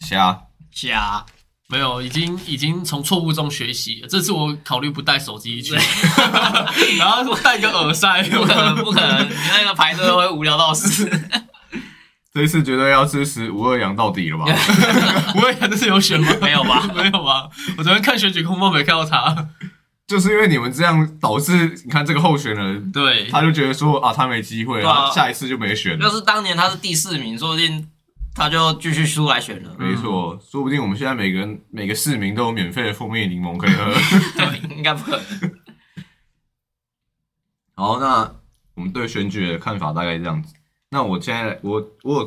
[0.00, 0.40] 瞎。
[0.70, 1.24] 瞎。
[1.66, 4.08] 没有，已经已经从错误中学习了。
[4.08, 5.74] 这次我考虑不带手机去，
[6.98, 9.28] 然后带个耳塞，不可能，不可能！
[9.28, 11.10] 你那个排队会无聊到死。
[12.34, 14.44] 这一次绝对要支持吴二阳到底了吧？
[15.36, 16.28] 吴二阳这次有选吗？
[16.42, 16.82] 没有吧？
[16.92, 17.48] 没有吧？
[17.78, 19.50] 我昨天看选举空风没看到他。
[20.08, 26.04] 就是因为你们这样导致，你看这个候选人，对，他就觉得说啊，他没机会了，下一次就没选了。
[26.04, 27.88] 要是当年他是第四名，说不定
[28.34, 29.70] 他就继续出来选了。
[29.78, 33.94] 没错，说不定我们现在每个人每个市民都有免费的蜂蜜柠檬可以喝。
[34.36, 35.52] 对，应该不可能。
[37.76, 38.30] 好，那
[38.74, 40.52] 我们对选举的看法大概这样子。
[40.94, 42.24] 那我现在我我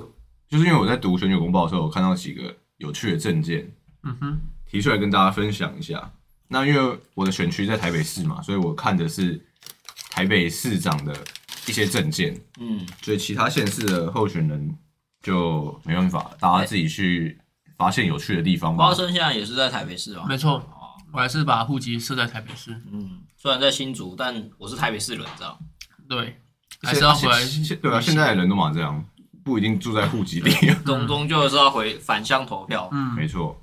[0.50, 3.72] 就是因为我在读选举公报的时候，我看到几个有趣的证件，
[4.04, 4.38] 嗯哼，
[4.70, 6.12] 提出来跟大家分享一下。
[6.50, 9.42] 那因为我的选区在台北市嘛，所以我看的是
[10.10, 11.16] 台北市长的
[11.66, 14.78] 一些证件，嗯，所以其他县市的候选人
[15.22, 17.40] 就没办法，大家自己去
[17.78, 18.94] 发现有趣的地方吧花。
[18.94, 20.26] 生现在也是在台北市哦。
[20.28, 22.72] 没错，哦，我还是把户籍设在台北市。
[22.92, 25.58] 嗯，虽然在新竹，但我是台北市人，你知道？
[26.10, 26.42] 对，
[26.82, 27.28] 还是要回
[27.82, 29.04] 对啊，现在的人都嘛这样，
[29.44, 30.52] 不一定住在户籍地。
[30.86, 32.90] 总终究是要回返乡投票。
[32.92, 33.62] 嗯，没错，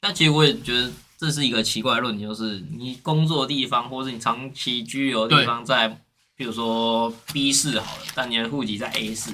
[0.00, 5.88] 但其实我也觉得这是一个奇怪的论点，就是你工作的地方，或是你长期居留的地方在，
[6.36, 9.32] 比如说 B 市好了，但你的户籍在 A 市，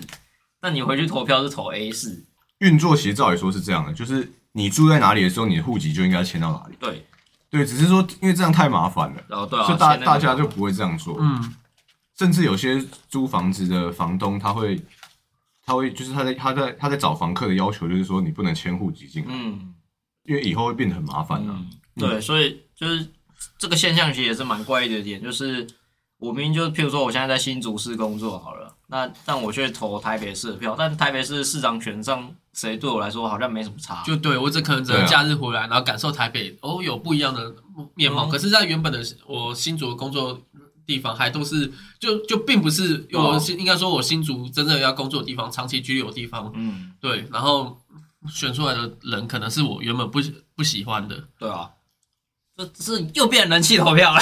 [0.63, 2.25] 那你回去投票是投 A 市，
[2.59, 6.77] 运作其实照理说是这样的，就是你住在哪里的时候，你的户籍就应该迁到哪里。
[6.81, 7.07] 对，
[7.51, 11.17] 对，只是说因为这样太麻烦了，然后对啊，所以大大家就不会这样做。
[11.21, 11.55] 嗯，
[12.19, 14.81] 甚至有些租房子的房东，他会
[15.65, 19.75] 他会就是他在他在他在找房客的要求，就是说你不能迁户籍进来，嗯。
[20.29, 21.55] 因为以后会变得很麻烦啊。
[21.57, 23.07] 嗯，对，所以就是
[23.59, 25.65] 这个现象其实也是蛮怪异的点，就是
[26.19, 37.55] 我明明就譬如说我现在在新竹市工作好了，那但我却投台北市的票，但台北市市长选上谁对我来说好像没什么差，就对我只可能只能假日回来，然后感受台北哦有不一样的
[37.95, 38.27] 面貌。
[38.27, 38.29] 嗯。
[38.29, 40.41] 可是，在原本的我新竹的工作
[40.87, 43.33] 地方，还都是就就并不是哦。
[43.33, 46.53] 我新应该说我新竹真正要工作的地方，长期居留的地方。
[46.55, 47.79] 嗯，对，然后
[48.31, 51.29] 选出来的人可能是我原本不喜不喜欢的。
[51.39, 51.71] 对啊，
[52.57, 54.21] 这这是又变人气投票了，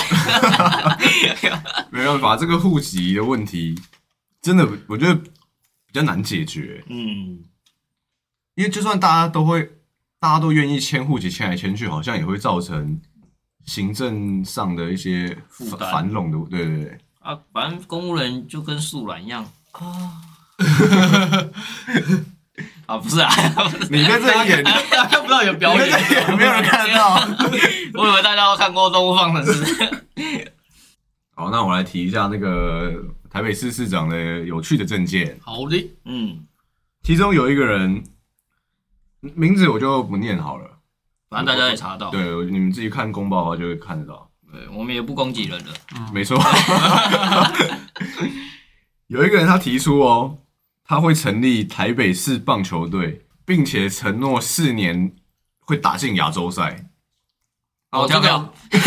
[1.92, 3.78] 没办法，这个户籍的问题
[4.42, 7.44] 真的我觉得比较难解决，嗯，
[8.56, 9.78] 因为就算大家都会
[10.18, 13.00] 大家都愿意迁户籍迁来迁去，好像也会造成
[13.64, 15.92] 行政上的一些繁负担。
[15.92, 16.98] 繁冗的，对对对。
[17.20, 19.44] 啊，反正公务人就跟素懒一样。
[19.72, 20.22] 啊。
[22.86, 23.30] 啊，不是啊，
[23.90, 27.16] 你在这里演，看不到有表演，也没有人看得到。
[27.94, 29.64] 我以为大家都看过《动物方程式》。
[31.34, 32.92] 好，那我来提一下那个
[33.28, 36.46] 台北市市长的有趣的证件，好的，嗯，
[37.02, 38.04] 其中有一个人
[39.20, 40.70] 名字我就不念好了，
[41.34, 44.30] 反正大家也查到，对，你们自己看公报的话就会看得到。
[44.52, 45.72] 对，我们也不攻击人的。
[46.12, 46.40] 没错，
[49.08, 50.38] 有一个人他提出哦，
[50.84, 55.12] 他会成立台北市棒球队，并且承诺四年
[55.58, 56.88] 会打进亚洲赛。
[57.90, 58.78] 哦，这个 这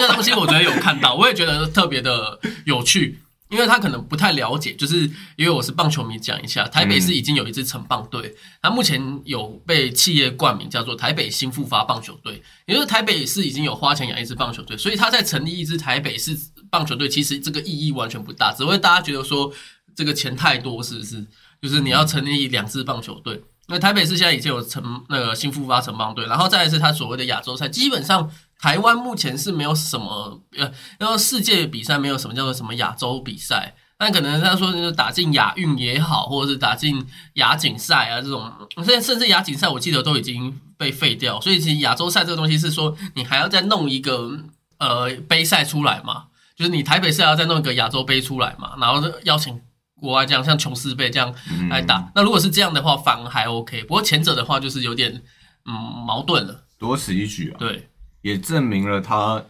[0.00, 16.36] 个东西我觉得有看到，我也觉得特别的有趣，因为他可能不太了解，就是因为我是棒球迷，讲一下，台北市已经有一支城棒队，它目前有被企业冠名叫做台北新复发棒球队，也就是台北市已经有花钱养一支棒球队，所以他在成立一支台北市
[16.70, 19.52] 棒球队，其实这个意义完全不大，只会大家觉得说
[19.94, 21.24] 这个钱太多，是不是？
[21.62, 23.42] 就是你要成立两支棒球队。
[23.68, 44.38] 那台北市现在已经有城那个新复发城棒队，然后再来是他所谓的亚洲赛，基本上台湾目前是没有什么呃，然后世界比赛没有什么叫做什么亚洲比赛，但可能他说就是打进亚运也好，或者是打进亚锦赛啊这种，甚至甚至亚锦赛我记得都已经被废掉，所以其实亚洲赛这个东西是说你还要再弄一个
[44.78, 46.24] 呃杯赛出来嘛，
[46.56, 49.60] 就是你台北赛要再弄一个亚洲杯出来嘛，然后邀请
[50.00, 52.10] 国外这样像琼斯杯这样嗯来打。
[52.14, 53.82] 那如果是这样的话，反而还 OK。
[53.84, 55.22] 不过前者的话就是有点
[55.64, 55.72] 嗯
[56.06, 56.64] 矛盾了。
[56.78, 57.88] 多此一举啊，对，
[58.26, 59.44] 也证明了他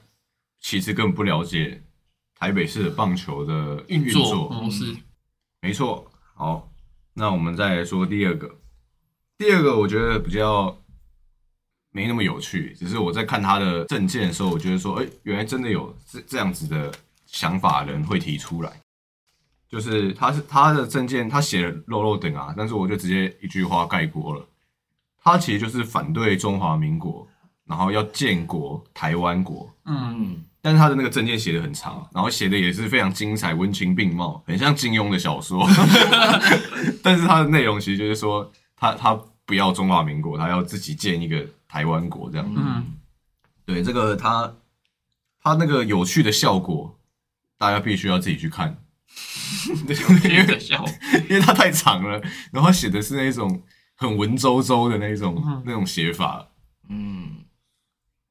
[0.61, 1.83] 其实根本不了解
[2.35, 4.27] 台北市的棒球的运作。
[4.29, 4.95] 作模式，
[5.63, 6.71] 没错，好，
[7.15, 8.55] 那我们再来说第二个。
[9.39, 10.77] 第二个我觉得比较
[11.91, 16.93] 没那么有趣，只是我在看他的证件的时候，我觉得说，哎、原来真的有这这样子的
[17.25, 18.79] 想法人会提出来。
[19.71, 24.47] 就是他是他的证件，他写了漏漏等啊，但是我就直接一句话概括了，
[25.23, 27.27] 他其实就是反对中华民国，
[27.67, 35.67] 然后要建国台湾国，嗯，嗯，但是他的那个证件写的很长，然后写的也是非常精彩、文情并茂，很像金庸的小说。
[37.03, 42.53] 但是他的内容其实就是说，他他不要中华民国，他要自己建一个台湾国这样。
[42.57, 42.85] 嗯
[43.65, 44.55] 对，这个他
[45.43, 46.97] 他那个有趣的效果，
[47.59, 48.77] 大家必须要自己去看，
[50.25, 50.85] 因为可笑。
[51.29, 53.63] 因为他太长了，然后写的是那种
[53.97, 56.47] 很文绉绉的那种、嗯那种写法。
[56.89, 57.39] 嗯，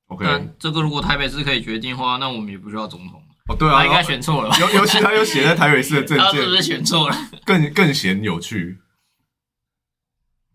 [0.08, 4.58] OK，但这个如果台北市可以决定的话，那我们也不需要总统，哦对啊，他应该选错了吧？
[4.60, 7.16] 尤尤其他又写在台北市的证件， 他是不是选错了？
[7.46, 8.80] 更更显有趣。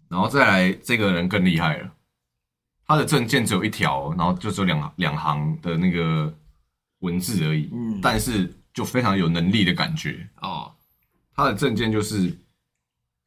[0.08, 1.92] 然后再来，这个人更厉害了，
[2.86, 6.32] 他的证件只有一条，然后就只有两两行的那个
[7.00, 10.28] 文字而已，嗯但是就非常有能力的感觉。
[10.42, 10.74] 哦，
[11.34, 12.38] 他的证件就是，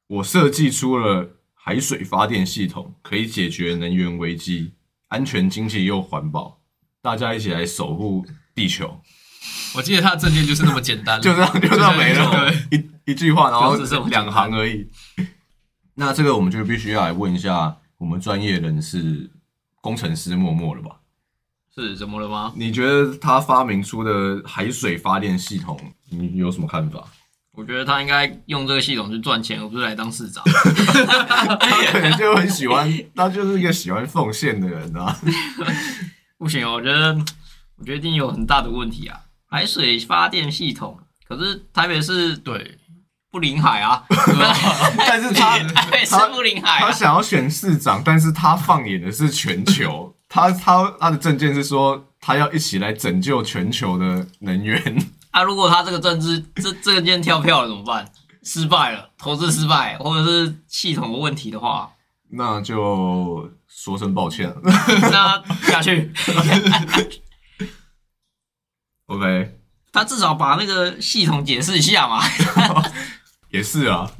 [0.07, 4.73] 我设计出了海水发电系统，可以解决能源危机，
[5.13, 6.60] 安全、经济又环保，
[6.99, 8.99] 大家一起来守护地球。
[9.76, 14.89] 我记得他的证件就是那么简单， 就这样，就这样没了，对，一一句话，然后只是这么简单两行而已。
[15.93, 19.30] 那这个我们就必须要来问一下我们专业人士
[19.82, 21.02] 工程师默默了吧？
[21.76, 22.52] 是怎么了吗？
[22.56, 27.08] 你觉得他发明出的海水发电系统，你有什么看法？
[27.55, 30.43] 我觉得他应该用这个系统去赚钱，而不是来当市长。
[31.59, 35.15] 他可能就很喜欢， 他就是一个喜欢奉献的人啊。
[36.39, 37.13] 不行哦，我觉得，
[37.77, 39.19] 我觉得一定有很大的问题啊！
[39.47, 42.79] 海水发电系统，可是台北市对，
[43.31, 44.03] 不临海啊，
[44.97, 46.87] 但是他台北不临海啊。
[46.87, 54.97] 他想要选市长，但是他放眼的是全球，他他他的证件是说他要一起来拯救全球的能源。
[55.34, 58.10] 啊，如果他这个政治这这个件跳票了怎么办？
[58.43, 61.89] 失败了，投资失败，或者是系统的问题的话，
[62.30, 64.56] 那就说声抱歉了。
[65.10, 65.41] 那
[65.72, 66.12] 下去，
[69.08, 69.58] OK，
[69.93, 72.22] 他至少把那个系统解释一下嘛，
[73.50, 74.12] 也是啊，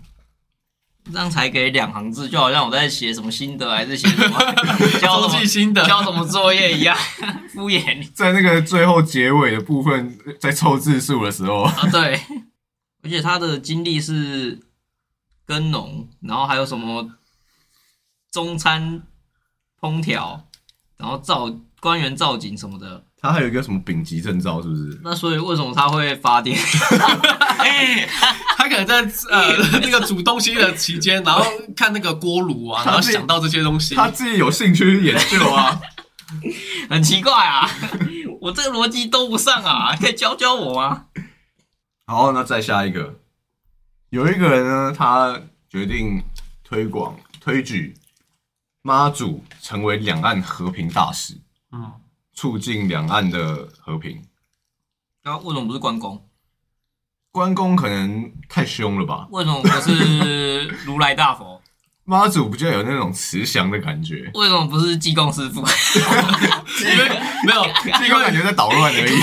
[1.12, 4.40] 这样才给两行字，就好像我在写什么心得还是写什么
[5.02, 6.98] 交周什么心得，交什么作业一样，
[7.54, 8.06] 敷衍你。
[8.14, 12.22] 在那个最后结尾的部分，在凑字数的时候，啊，对，
[13.04, 14.60] 而且他的经历是
[15.46, 17.10] 耕农，然后还有什么
[18.32, 19.04] 中餐
[19.82, 20.48] 烹调，
[20.98, 21.50] 然后造
[21.84, 23.04] 官员造景什么的。
[23.22, 25.00] 他还有一个什么丙级证照，是不是？
[25.04, 26.58] 那所以为什么他会发电？
[28.58, 31.44] 他可能在呃 那个煮东西的期间，然后
[31.76, 33.96] 看那个锅炉啊，然后想到这些东西。
[33.96, 35.80] 他自己有兴趣去研究啊。
[36.90, 37.70] 很奇怪啊，
[38.42, 41.06] 我这个逻辑都不上啊，可以教教我吗？
[42.08, 43.20] 好，那再下一个，
[44.10, 46.24] 有一个人呢，他决定
[46.64, 47.94] 推广推举
[48.82, 51.36] 妈祖成为两岸和平大使，
[51.74, 51.92] 嗯，
[52.34, 54.22] 促进两岸的和平。
[55.24, 56.30] 然后为什么不是关公？
[57.32, 59.28] 关公可能太凶了吧？
[59.32, 61.60] 为什么不是如来大佛？
[62.06, 65.62] 妈祖不就有那种慈祥的感觉，为什么不是济公师傅？
[65.62, 67.10] 因为
[67.46, 67.64] 没有，
[67.98, 69.14] 济公感觉在捣乱而已。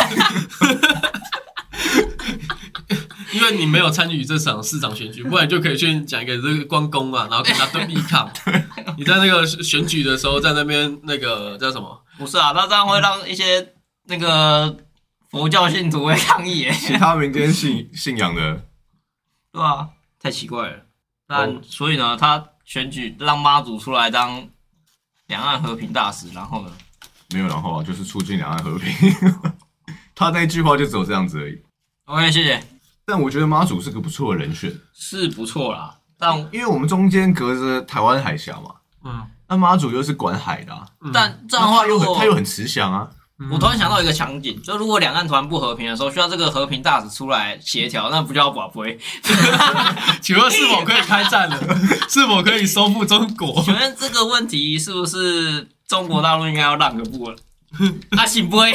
[3.33, 8.29] 因为你没有参与这场市长选举，不然就可以去讲一个这个关公啊，然后跟他对立抗。
[8.99, 12.03] 你在那个选举的时候，在那边那个叫什么？
[12.21, 14.77] 不是啊，那这样会让一些那个
[15.31, 18.63] 佛教信徒会抗议耶，其他民间信信仰的，
[19.51, 19.89] 对啊、
[20.21, 20.83] 太奇怪了。
[21.27, 24.47] 但、哦所以呢，他选举让妈祖出来当
[25.29, 26.71] 两岸和平大使，然后呢，
[27.31, 28.93] 没有然后啊，就是促进两岸和平。
[30.15, 31.59] 他那一句话就只有这样子而已。
[32.05, 32.63] OK，谢谢，
[33.07, 35.97] 但我觉得妈祖是个不错的人选，是不错啦。
[36.19, 43.09] 但因为我们中间隔着台湾海峡嘛，嗯，那妈祖又是管海的、啊，但这样的话，他又很他又很慈祥啊。
[43.51, 48.97] 我突然想到一个场景，就如果两岸突然不和平的时候，需要这个和平大使出来协调， 那不就要保不会？
[50.23, 51.59] 请问是否可以开战了？
[52.09, 53.61] 是否可以收复中国？
[53.65, 57.37] 请问这个问题是不是中国大陆应该要让个步了？
[58.11, 58.73] 啊，行不会？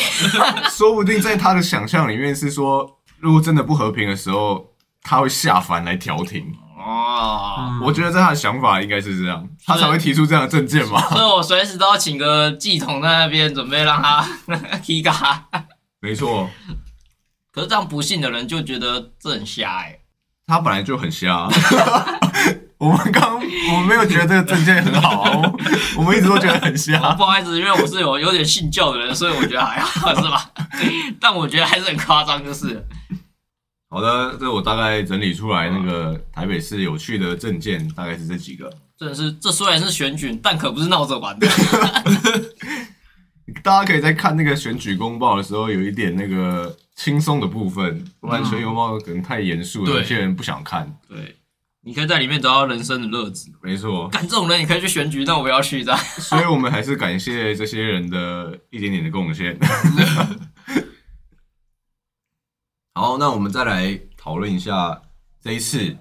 [0.72, 4.66] 说不定在他的想象里面是说，如果真的不和平的时候，
[5.04, 6.44] 他会下凡来调停。
[6.86, 11.02] 哦，我觉得在他的想法应该是这样，他才会提出这样的证件嘛。
[11.10, 14.24] 所以我随时都要请个系统在那边，准备让他
[14.86, 15.46] K 嘎。
[16.00, 16.48] 没错，
[17.52, 19.98] 可是这样不信的人就觉得这很瞎哎、
[20.46, 21.50] 他本来就很瞎。
[22.78, 25.56] 我们刚我们没有觉得这个证件很好啊，我
[25.98, 27.14] 我们一直都觉得很哦瞎。
[27.14, 30.52] 不好意思，因为我是有有点信教的人，所以我觉得还好，是吧？
[31.20, 32.84] 但我觉得还是很夸张，就是了
[33.96, 38.70] 好的，这我大概整理出来那个台北市有趣的证件，大概是这几个。
[38.98, 41.48] 真的是这虽然是选举，但可不是闹着玩的。
[43.64, 50.94] 大家可以在看那个选举公报的时候，有一点那个轻松的部分，不然选举公报可能太严肃了，对有些人不想看。
[51.08, 51.34] 对，
[51.82, 53.50] 你可以在里面找到人生的乐子。
[53.64, 55.98] 没错，干这种人，你可以去选举，但我不要去这样。
[56.20, 59.58] 所以我们还是感谢这些人的一点点的贡献。
[62.98, 65.02] 好，那我们再来讨论一下
[65.44, 65.98] 这一次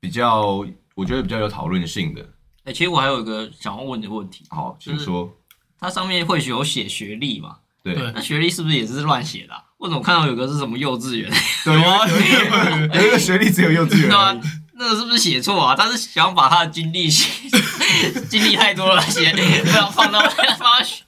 [0.00, 2.26] 比较，我觉得比较有讨论性的。
[2.64, 5.30] 哎、其实我还有一个想要问的问题，好，请说。
[5.78, 7.58] 它上面会有写学历嘛？
[7.82, 11.30] 对对那学历是不是也是乱写的啊、为什么看到有个是什么幼稚园？
[11.62, 12.08] 对，有啊
[12.94, 14.40] 有一个学历只有幼稚园对啊，
[14.76, 15.76] 那个是不是写错啊？
[15.76, 17.28] 他是想把他的经历写
[18.30, 19.30] 经历太多了写，
[19.62, 20.20] 不想放到
[20.58, 21.04] 放到学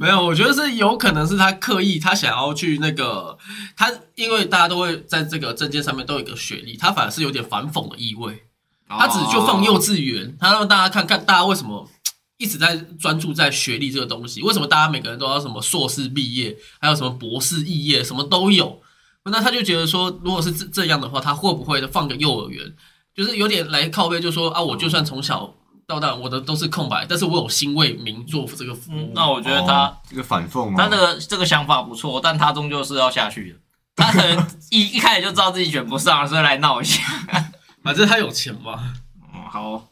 [0.00, 3.36] 没有，我觉得是有可能是他刻意，他想要去那个
[3.76, 8.44] 他，因为大家都会在这个证件上面都有一个学历，他反而是有点反讽的意味。
[8.88, 11.90] 他只就放幼稚园，他让大家看看大家为什么
[12.36, 18.80] 一直在专注在学历这个东西，为什么大家每个人都要什么硕士毕业，还有什么博士肄业，什么都有。
[19.24, 22.72] 那他就觉得说，如果是这这样的话，他会不会放个幼儿园，
[23.14, 25.54] 就是有点来靠背，就说啊，我就算从小
[25.88, 28.94] 到大我的都是空白，但是我有心为民做这个服务。
[28.94, 33.58] 嗯，那我觉得他、哦这个反讽、哦，他这个这个想法不错，但他终究是要下去的。
[33.96, 37.02] 他可能一一开始就知道自己选不上，所以来闹一下。
[37.82, 38.94] 反正他有钱嘛。
[39.34, 39.88] 嗯，好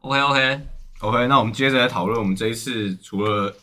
[0.00, 3.54] ，OK OK，OK，那我们接着来讨论我们这一次除了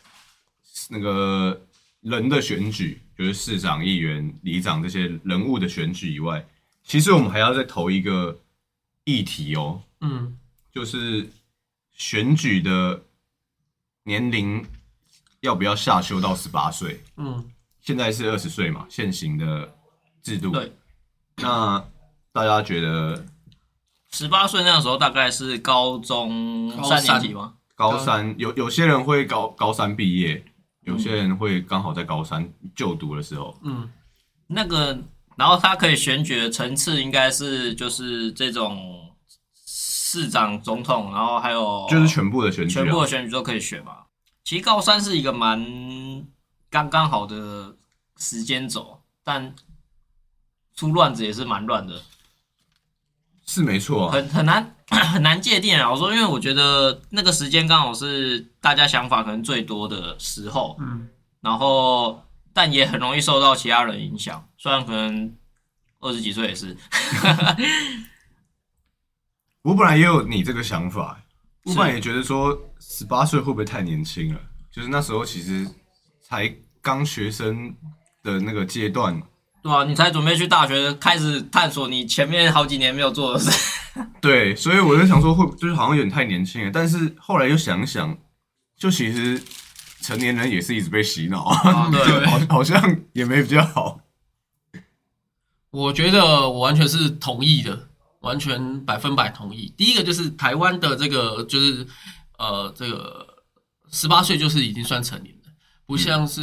[0.89, 1.59] 那个
[1.99, 6.45] 人的选举，就是市长、议员、里长这些人物的选举以外，
[6.86, 8.39] 其实我们还要再投一个
[9.03, 10.38] 议题哦，嗯，
[10.74, 11.30] 就是
[11.91, 13.01] 选举的
[14.03, 14.65] 年龄
[15.41, 17.03] 要不要下修到十八岁？
[17.17, 17.43] 嗯，
[17.82, 19.76] 现在是二十岁嘛，现行的
[20.24, 20.51] 制度。
[20.51, 20.72] 对，
[21.38, 21.84] 那
[22.32, 23.26] 大家觉得
[24.11, 27.53] 十八岁那个时候大概是高中三年三级吗？
[27.76, 28.34] 高三。
[28.38, 30.43] 有有些人会高高三毕业，
[30.82, 33.89] 有些人会刚好在高三就读的时候，嗯，
[34.47, 34.97] 那个，
[35.36, 39.01] 然后他可以选举的层次应该是就是这种
[40.12, 43.93] 市长、总统，然后还有就是全部的选举、啊，全部的选举都可以选嘛。
[44.43, 45.66] 其实高三是一个蛮
[46.70, 47.78] 刚刚好的
[48.18, 49.55] 时间走，但
[50.76, 52.01] 出乱子也是蛮乱的，
[53.45, 54.12] 是没错啊。
[54.12, 55.89] 很很难很难界定啊。
[55.89, 61.07] 我说，因为我觉得那个时间刚好是大家想法可能最多的时候，嗯，
[61.39, 65.34] 然后但也很容易受到其他人影响，虽然可能
[66.01, 66.76] 二十几岁也是，
[69.64, 71.22] 我本来也有你这个想法，
[71.66, 74.39] 我是本来也觉得说十八岁会不会太年轻了？
[74.72, 75.68] 就是那时候其实
[76.22, 76.51] 才
[76.82, 77.76] 刚学生
[78.24, 79.22] 的那个阶段，
[79.62, 83.51] 对啊，你才准备去大学，开始探索你前面好几年没有做的事。
[84.22, 88.18] 对，所以我就想说会就是好像有点太年轻了，但是后来又想想，
[88.78, 89.39] 就其实
[90.01, 93.99] 成年人也是一直被洗脑，啊对 就好好像也没比较好。
[95.70, 97.89] 我觉得我完全是同意的，
[98.22, 99.72] 完全百分百同意。
[99.78, 101.86] 第一个就是台湾的这个就是
[102.39, 103.28] 呃这个
[103.91, 105.41] 十八岁就是已经算成年了。
[105.86, 106.41] 不像是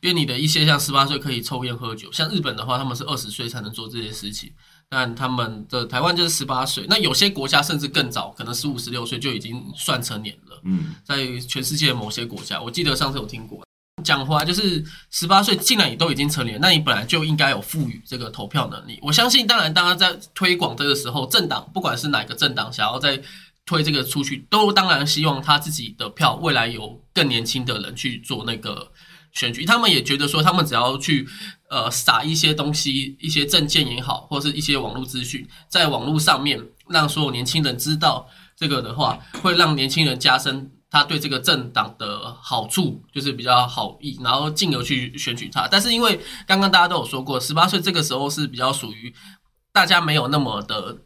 [0.00, 4.52] 因为你的一些像十八岁可以抽烟喝酒，像日本的话，他们是二十岁才能做这些事情，
[4.88, 6.84] 但他们的台湾就是十八岁。
[6.88, 10.60] 那有些国家甚至更早，可能十五、十六岁就已经算成年了。
[10.64, 13.64] 嗯，在全世界某些国家，我记得上次有听过。
[14.02, 18.98] 讲回来，就是十八岁，既然你都已经成年，那你本来就应该有赋予这个投票能力。
[19.02, 23.20] 我相信，当然，大家在推广这个时候，政党不管是哪个政党，想要在
[23.66, 28.90] 推这个出去，都当然希望他自己的票未来有更年轻的人去做那个
[29.32, 29.64] 选举。
[29.64, 31.28] 他们也觉得说，他们只要去
[31.68, 38.26] 呃撒一些东西，一些证件也好，或是一些网络资讯，在网络上面让所有年轻人知道
[38.56, 45.68] 这个的话，会让年轻人加深他对这个政党的好处，就是比较好意，然后进而去选举他。
[45.70, 49.14] 但是因为刚刚大家都有说过，十八岁这个时候是比较属于
[49.72, 50.96] 大家没有那么的。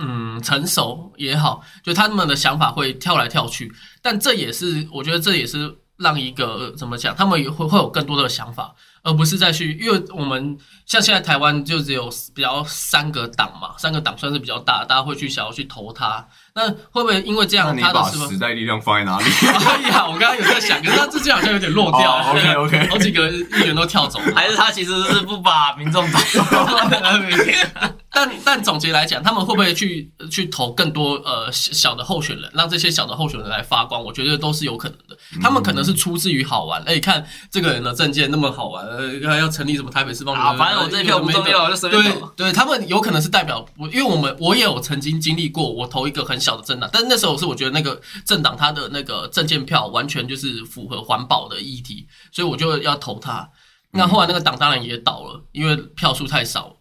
[0.00, 8.72] 嗯，成熟也好，就他们的想法会跳来跳去，但这也是我觉得这也是让一个怎么讲，他们也会会有更多的想法，
[9.02, 16.24] 而不是再去，因为我们像现在台湾就只有比较三个党嘛，三个党算是比较大，大家会去想要去投他，
[16.58, 18.26] 那会不会因为这样你把他的是吧？
[18.28, 19.24] 时代力量放在哪里？
[19.46, 26.20] 哎呀，我刚刚有在想，可是他最近好像有点落掉哦， OK，OK 好几个议员都跳走了，还是他其实是不把民众党
[28.18, 34.02] 但但总结来讲，他们会不会去去投更多呃小小的候选人，让这些小的候选人来发光？
[34.02, 35.16] 我觉得都是有可能的。
[35.40, 40.34] 他们可能是出自于好玩，哎、看这个人的证件那么好玩，呃，还要成立什么台北市反
[40.74, 42.26] 正我这一票不重要，我就随便对投。
[42.30, 53.48] 对，他们有可能是代表我，因为我们我也有曾经经历过，我投一个很小的政党，但那时候是我觉得那个政党他的那个证件票完全就是符合环保的议题，所以我就要投他。
[53.90, 56.74] 那后来那个党当然也倒了，因为票数太少了。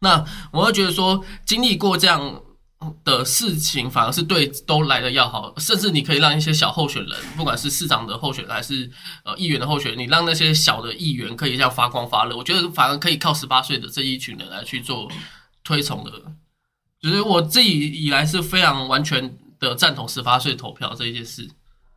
[0.00, 2.42] 那我会觉得说，经历过这样
[3.04, 8.90] 的事情，反而是对都来的要好，甚至你可以让一些小候选人，不管是市长的候选人还是
[9.24, 15.06] 呃议员的候选人，你让那些小的议员可以这样发光发热，我觉得反而可以靠十八岁的这一群人来去做
[15.62, 16.10] 推崇的。
[17.02, 21.46] 就是我自己以来是非常完全的赞同十八岁投票这一件事。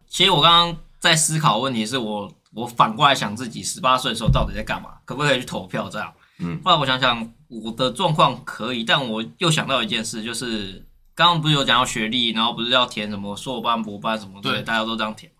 [0.09, 6.13] 其实我刚刚在思考问题，是我我反过来想自己十八岁的时候到底在干嘛，可不可以去投票这样？
[6.39, 7.31] 嗯，后来我想想，
[7.63, 15.31] 我的状况可以，但我又想到一件事，就是刚刚不是有讲到学历，然后不是要填什么硕班、博班什么之类，对大家都这样填。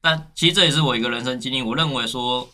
[0.00, 2.48] 但其实这也是我一个人生经历，我认为说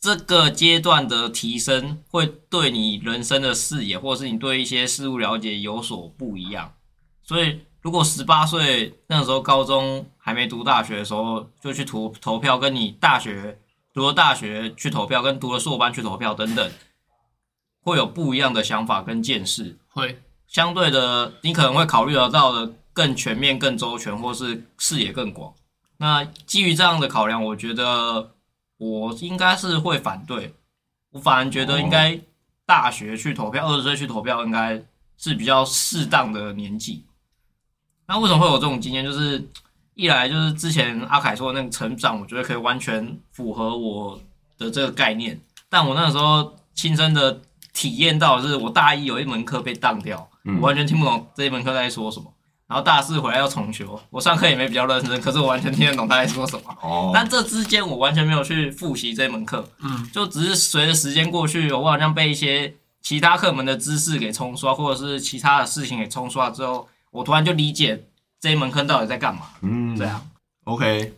[0.00, 6.72] 这个阶段的提升会对你人生的视野，或者是你对一些事物了解有所不一样。
[7.22, 13.58] 所以，如果十八岁那时候高中还没读大学的时候就去投投票，跟你大学
[13.94, 16.70] 读了大学去投票，跟读了硕班去投票等等，
[17.86, 19.78] 会有不一样的想法跟见识。
[19.86, 25.54] 会，相对的，你可能会考虑得到的更全面、更周全，或是视野更广。
[25.98, 28.32] 那基于这样的考量，我觉得
[28.78, 30.52] 我应该是会反对。
[31.12, 32.20] 我反而觉得应该
[32.66, 34.82] 大学去投票，二十岁去投票，应该
[35.16, 37.04] 是比较适当的年纪。
[38.08, 39.04] 那为什么会有这种经验？
[39.04, 39.48] 就是
[39.94, 44.20] 一来就是之前阿凯说的那个成长，我觉得可以完全符合我
[44.58, 47.40] 的这个概念，但我那时候亲身的
[47.76, 52.32] 体验到的是，我大一有一门课被当掉，嗯我完全听不懂这一门课在说什么。
[52.66, 56.62] 然后大四回来要重修，我上课也没比较认真， 可是我完全听得懂他在说什么。
[56.80, 68.04] 哦，但这之间我完全没有去复习这门课，嗯，就只是随着时间过去，我好像被一些其他课门的知识给冲刷，或者是其他的事情给冲刷之后，我突然就理解
[68.40, 69.42] 这一门课到底在干嘛。
[69.60, 70.26] 嗯，这样
[70.64, 71.12] ，OK，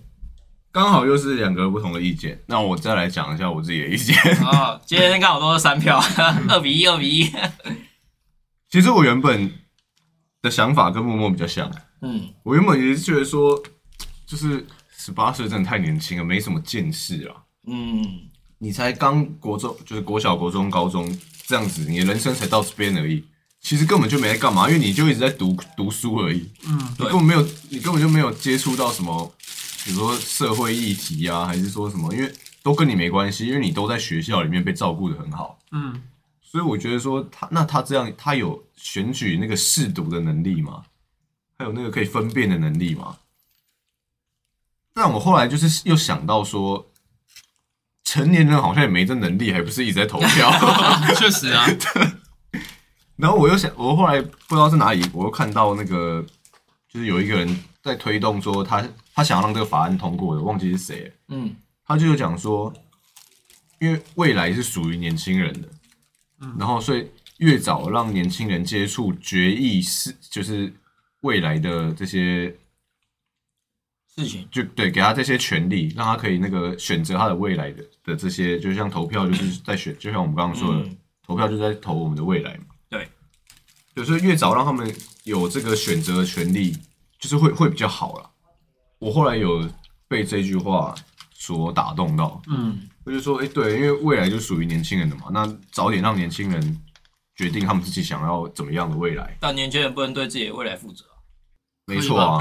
[0.70, 2.40] 刚好又是两个不同的意见。
[2.46, 4.14] 那我再来讲一下我自己的意见。
[4.44, 5.98] 哦，今天刚好都是三票，
[6.48, 7.30] 二比一，二比一。
[8.70, 9.50] 其实我原本
[10.42, 11.70] 的想法跟默默比较像，
[12.02, 13.60] 嗯我原本也是觉得说，
[14.26, 14.66] 就是
[14.96, 17.34] 十八岁真的太年轻了，没什么见识啊。
[17.66, 18.04] 嗯，
[18.58, 23.24] 你才刚国中，就是国小、国中、高中这样子，你的人生才到这边而已。
[23.60, 26.48] 其实根本就没在干嘛，因为你就一直在读读书而已。
[26.66, 29.34] 嗯，你根本没有，你根本就没有接触到什么，
[29.84, 35.58] 比如说社会议题啊，还是说什么，因为都跟你没关系，因为你都在学校里面被照顾的很好。
[35.72, 36.02] 嗯，
[36.42, 40.84] 所以我觉得说他，那他这样，他有选举那个试读的能力吗？
[41.58, 43.18] 还有那个可以分辨的能力吗？
[44.94, 46.90] 但我后来就是又想到说，
[48.04, 50.50] 成年人好像也没这能力，还不是一直在投票。
[51.16, 51.66] 确实啊，
[53.16, 56.24] 然后我又想，我后来不知道是哪里，我又看到那个，
[56.88, 58.84] 就是有一个人在推动说他
[59.18, 61.10] 他想要让这个法案通过的，忘记是谁了。
[61.30, 62.72] 嗯他就有讲说，
[63.80, 65.68] 因为未来是属于年轻人的，
[66.40, 67.04] 嗯然后所以
[67.38, 70.72] 越早让年轻人接触决议是就是
[71.22, 72.46] 未来的这些，
[74.14, 80.96] 事情，就对给他这些权利，让他可以那个选择他的未来的的这些，就像投票就是在选，就像我们刚刚说的，嗯
[81.26, 82.66] 投票就是在投我们的未来嘛。
[82.88, 83.08] 对，
[83.94, 84.94] 有时候越早让他们
[85.24, 86.76] 有这个选择的权利，
[87.18, 88.30] 就是会会比较好啦。
[88.98, 89.68] 我后来有
[90.08, 90.94] 被这句话
[91.32, 96.80] 所打动到，嗯，我就说，哎、对，因为未来就属于年轻人的嘛，那早点让年轻人
[97.36, 101.04] 决定他们自己想要怎么样的未来，但年轻人不能对自己的未来负责。
[101.86, 102.38] 没错啊，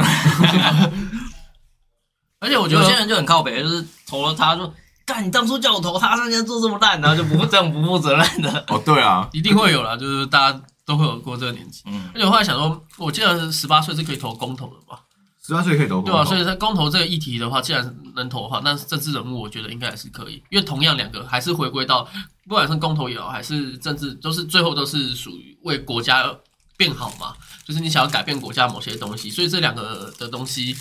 [2.42, 4.74] 而且我觉得有些人就很靠北，就是投了他说，
[5.06, 8.66] 干你当初叫我投他，他现在做这么烂，然后就不这样不负责任的。
[8.68, 11.84] 哦，对啊，一定会有啦，就是大家都会有过这个年纪。
[11.86, 15.04] 嗯而且我后来想说，我记得十八岁是可以投公投的吧？
[15.48, 22.08] 十八岁可以投公对啊、所以在公投这个议题的话，既然能投的话，那政治人物我觉得应该还是可以，因为同样两个还是回归到，
[22.48, 26.36] 不管是公投也好，还是政治，都是最后都是属于为国家
[26.76, 27.34] 变好嘛，
[27.66, 30.76] 就是你想要改变国家某些东西，所以这两个的东西。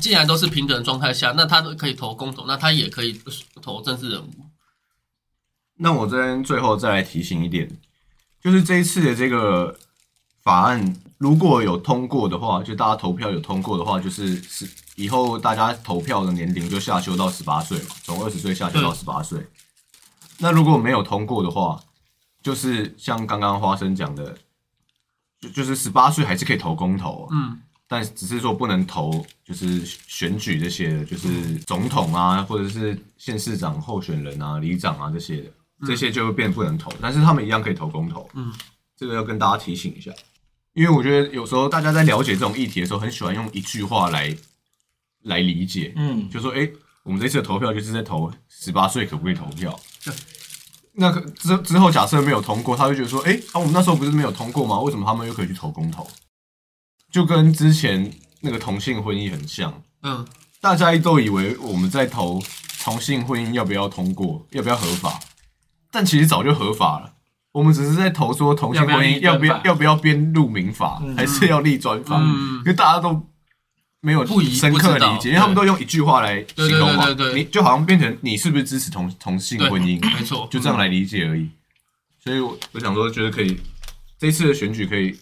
[0.00, 3.20] 既然都是平等的状态下，那他都可以投公投，那他也可以
[3.62, 4.30] 投政治人物。
[5.76, 7.70] 那我这边最后再来提醒一点，
[8.42, 9.78] 就是这一次的这个
[10.42, 19.46] 法案如果有通过的话，就大家投票有通过的话，就是是以后大家投票的年龄就下修到十八岁嘛，从二十岁下修到十八岁。
[20.38, 21.80] 那如果没有通过的话，
[22.42, 24.36] 就是像刚刚花生讲的，
[25.40, 27.58] 就就是十八岁还是可以投公投，嗯，
[27.88, 35.50] 但只是说不能投，就是选举这些的，就是总统啊，或者是县市长候选人啊、里长啊这些的，
[35.86, 38.28] 这些就会变不能投，但是他们一样可以投公投。
[38.34, 38.52] 嗯，
[38.94, 40.12] 这个要跟大家提醒一下，
[40.76, 44.36] 因为我觉得有时候大家在了解这种议题的时候，很喜欢用一句话来
[45.22, 46.68] 来理解，嗯，就说：“哎、
[47.02, 49.74] 我们这次的投票就是在投十八岁可不可以投票
[50.04, 50.12] 对？”
[50.92, 54.78] 那个之之后假设没有通过，他会觉得说：“哎、啊，我们那时候不是没有通过吗？
[54.80, 56.06] 为什么他们又可以去投公投？”
[57.10, 58.12] 就跟之前
[58.42, 60.28] 那个同性婚姻很像，嗯，
[60.60, 62.42] 大家都以为我们在投
[62.82, 65.18] 同性婚姻要不要通过，要不要合法，
[65.90, 67.14] 但其实早就合法了。
[67.56, 71.16] 我们只是在投说同性婚姻要要不要要要不要编入民法，嗯。
[71.16, 72.18] 还是要立专法？
[72.20, 72.58] 嗯。
[72.58, 73.26] 因为大家都
[74.02, 81.48] 没有不疑深刻理解，因为他们都用一句话来形容嘛，你就好像变成你是不是支持同同性婚姻，没错，就这样来理解而已。
[82.22, 83.58] 所以我我想说，觉得可以
[84.18, 85.18] 这次的选举可以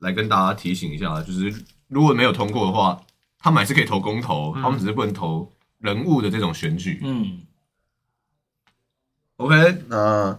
[0.00, 3.00] 来跟大家提醒一下，就是如果没有通过的话，
[3.38, 4.62] 他们还是可以投公投，嗯。
[4.62, 5.48] 他们只是不能投
[5.78, 6.98] 人物的这种选举。
[7.04, 7.42] 嗯
[9.36, 10.36] ，OK，那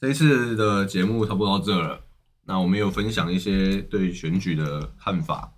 [0.00, 2.00] 这一次的节目差不多到这了。
[2.44, 5.52] 那我们有分享一些对选举的看法，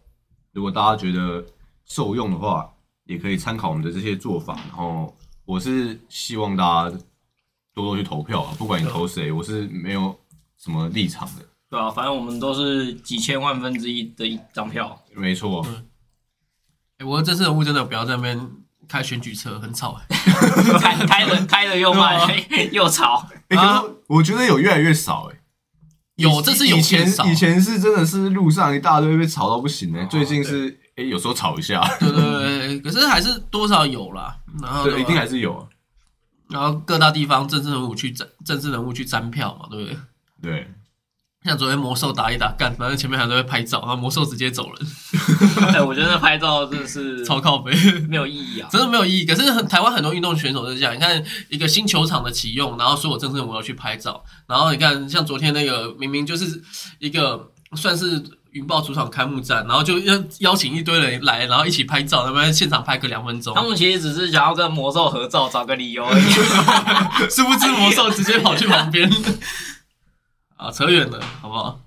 [0.53, 1.45] 如果大家觉得
[1.84, 2.68] 受用的话，
[3.05, 4.55] 也可以参考我们的这些做法。
[4.55, 6.97] 然后我是希望大家
[7.72, 10.18] 多多去投票啊，不管你投谁，我是没有
[10.59, 11.45] 什么立场的。
[11.70, 15.01] 对啊，反正我们都是几千万分之一的一张票。
[15.14, 15.64] 没错，
[16.99, 18.51] 欸我这次人物真的不要在那边
[18.89, 20.78] 开选举车，很吵、欸。
[20.78, 22.18] 开开了开了又慢
[22.72, 25.37] 又吵，欸啊我觉得有越来越少哎、
[26.16, 34.37] 有这是有以前少以前是真的是路上一大堆被吵到不行哎、哦最近是哎、欸有时候吵一下，对对对，可是还是多少有啦。
[34.62, 35.66] 然后对，一定还是有啊。
[36.51, 39.99] 然后各大地方政治人物去占政治人物去占票嘛，对不对？
[40.43, 40.70] 对，
[41.45, 47.72] 像昨天魔兽打一打干，反正前面还都会拍照，然后魔兽直接走人， 哎，我觉得拍照真的是 超靠背。
[48.09, 48.68] 没有意义啊。
[48.70, 49.24] 真的没有意义。
[49.24, 56.62] 可是很台湾很多运动选手都是这样，你看一个新球场的启用，然后所有政治人物要去拍照，然后你看像昨天那个明明就是
[57.01, 58.22] 一个算是
[58.53, 66.22] 云豹主场开幕战，然后就邀邀请一堆人来，然后一起拍照，那边现场拍个两分钟他，们其实只是想要跟魔兽合照，找个理由而已。
[67.28, 69.11] 殊不知魔兽直接跑去旁边。
[70.57, 71.80] 啊，扯远了，好不好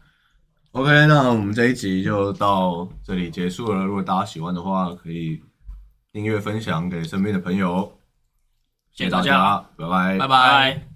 [0.72, 3.86] ？OK，那我们这一集就到这里结束了。
[3.86, 5.42] 如果大家喜欢的话，可以
[6.12, 7.98] 订阅、分享给身边的朋友。
[8.92, 10.28] 谢谢大大家，拜拜拜拜。
[10.28, 10.95] 拜。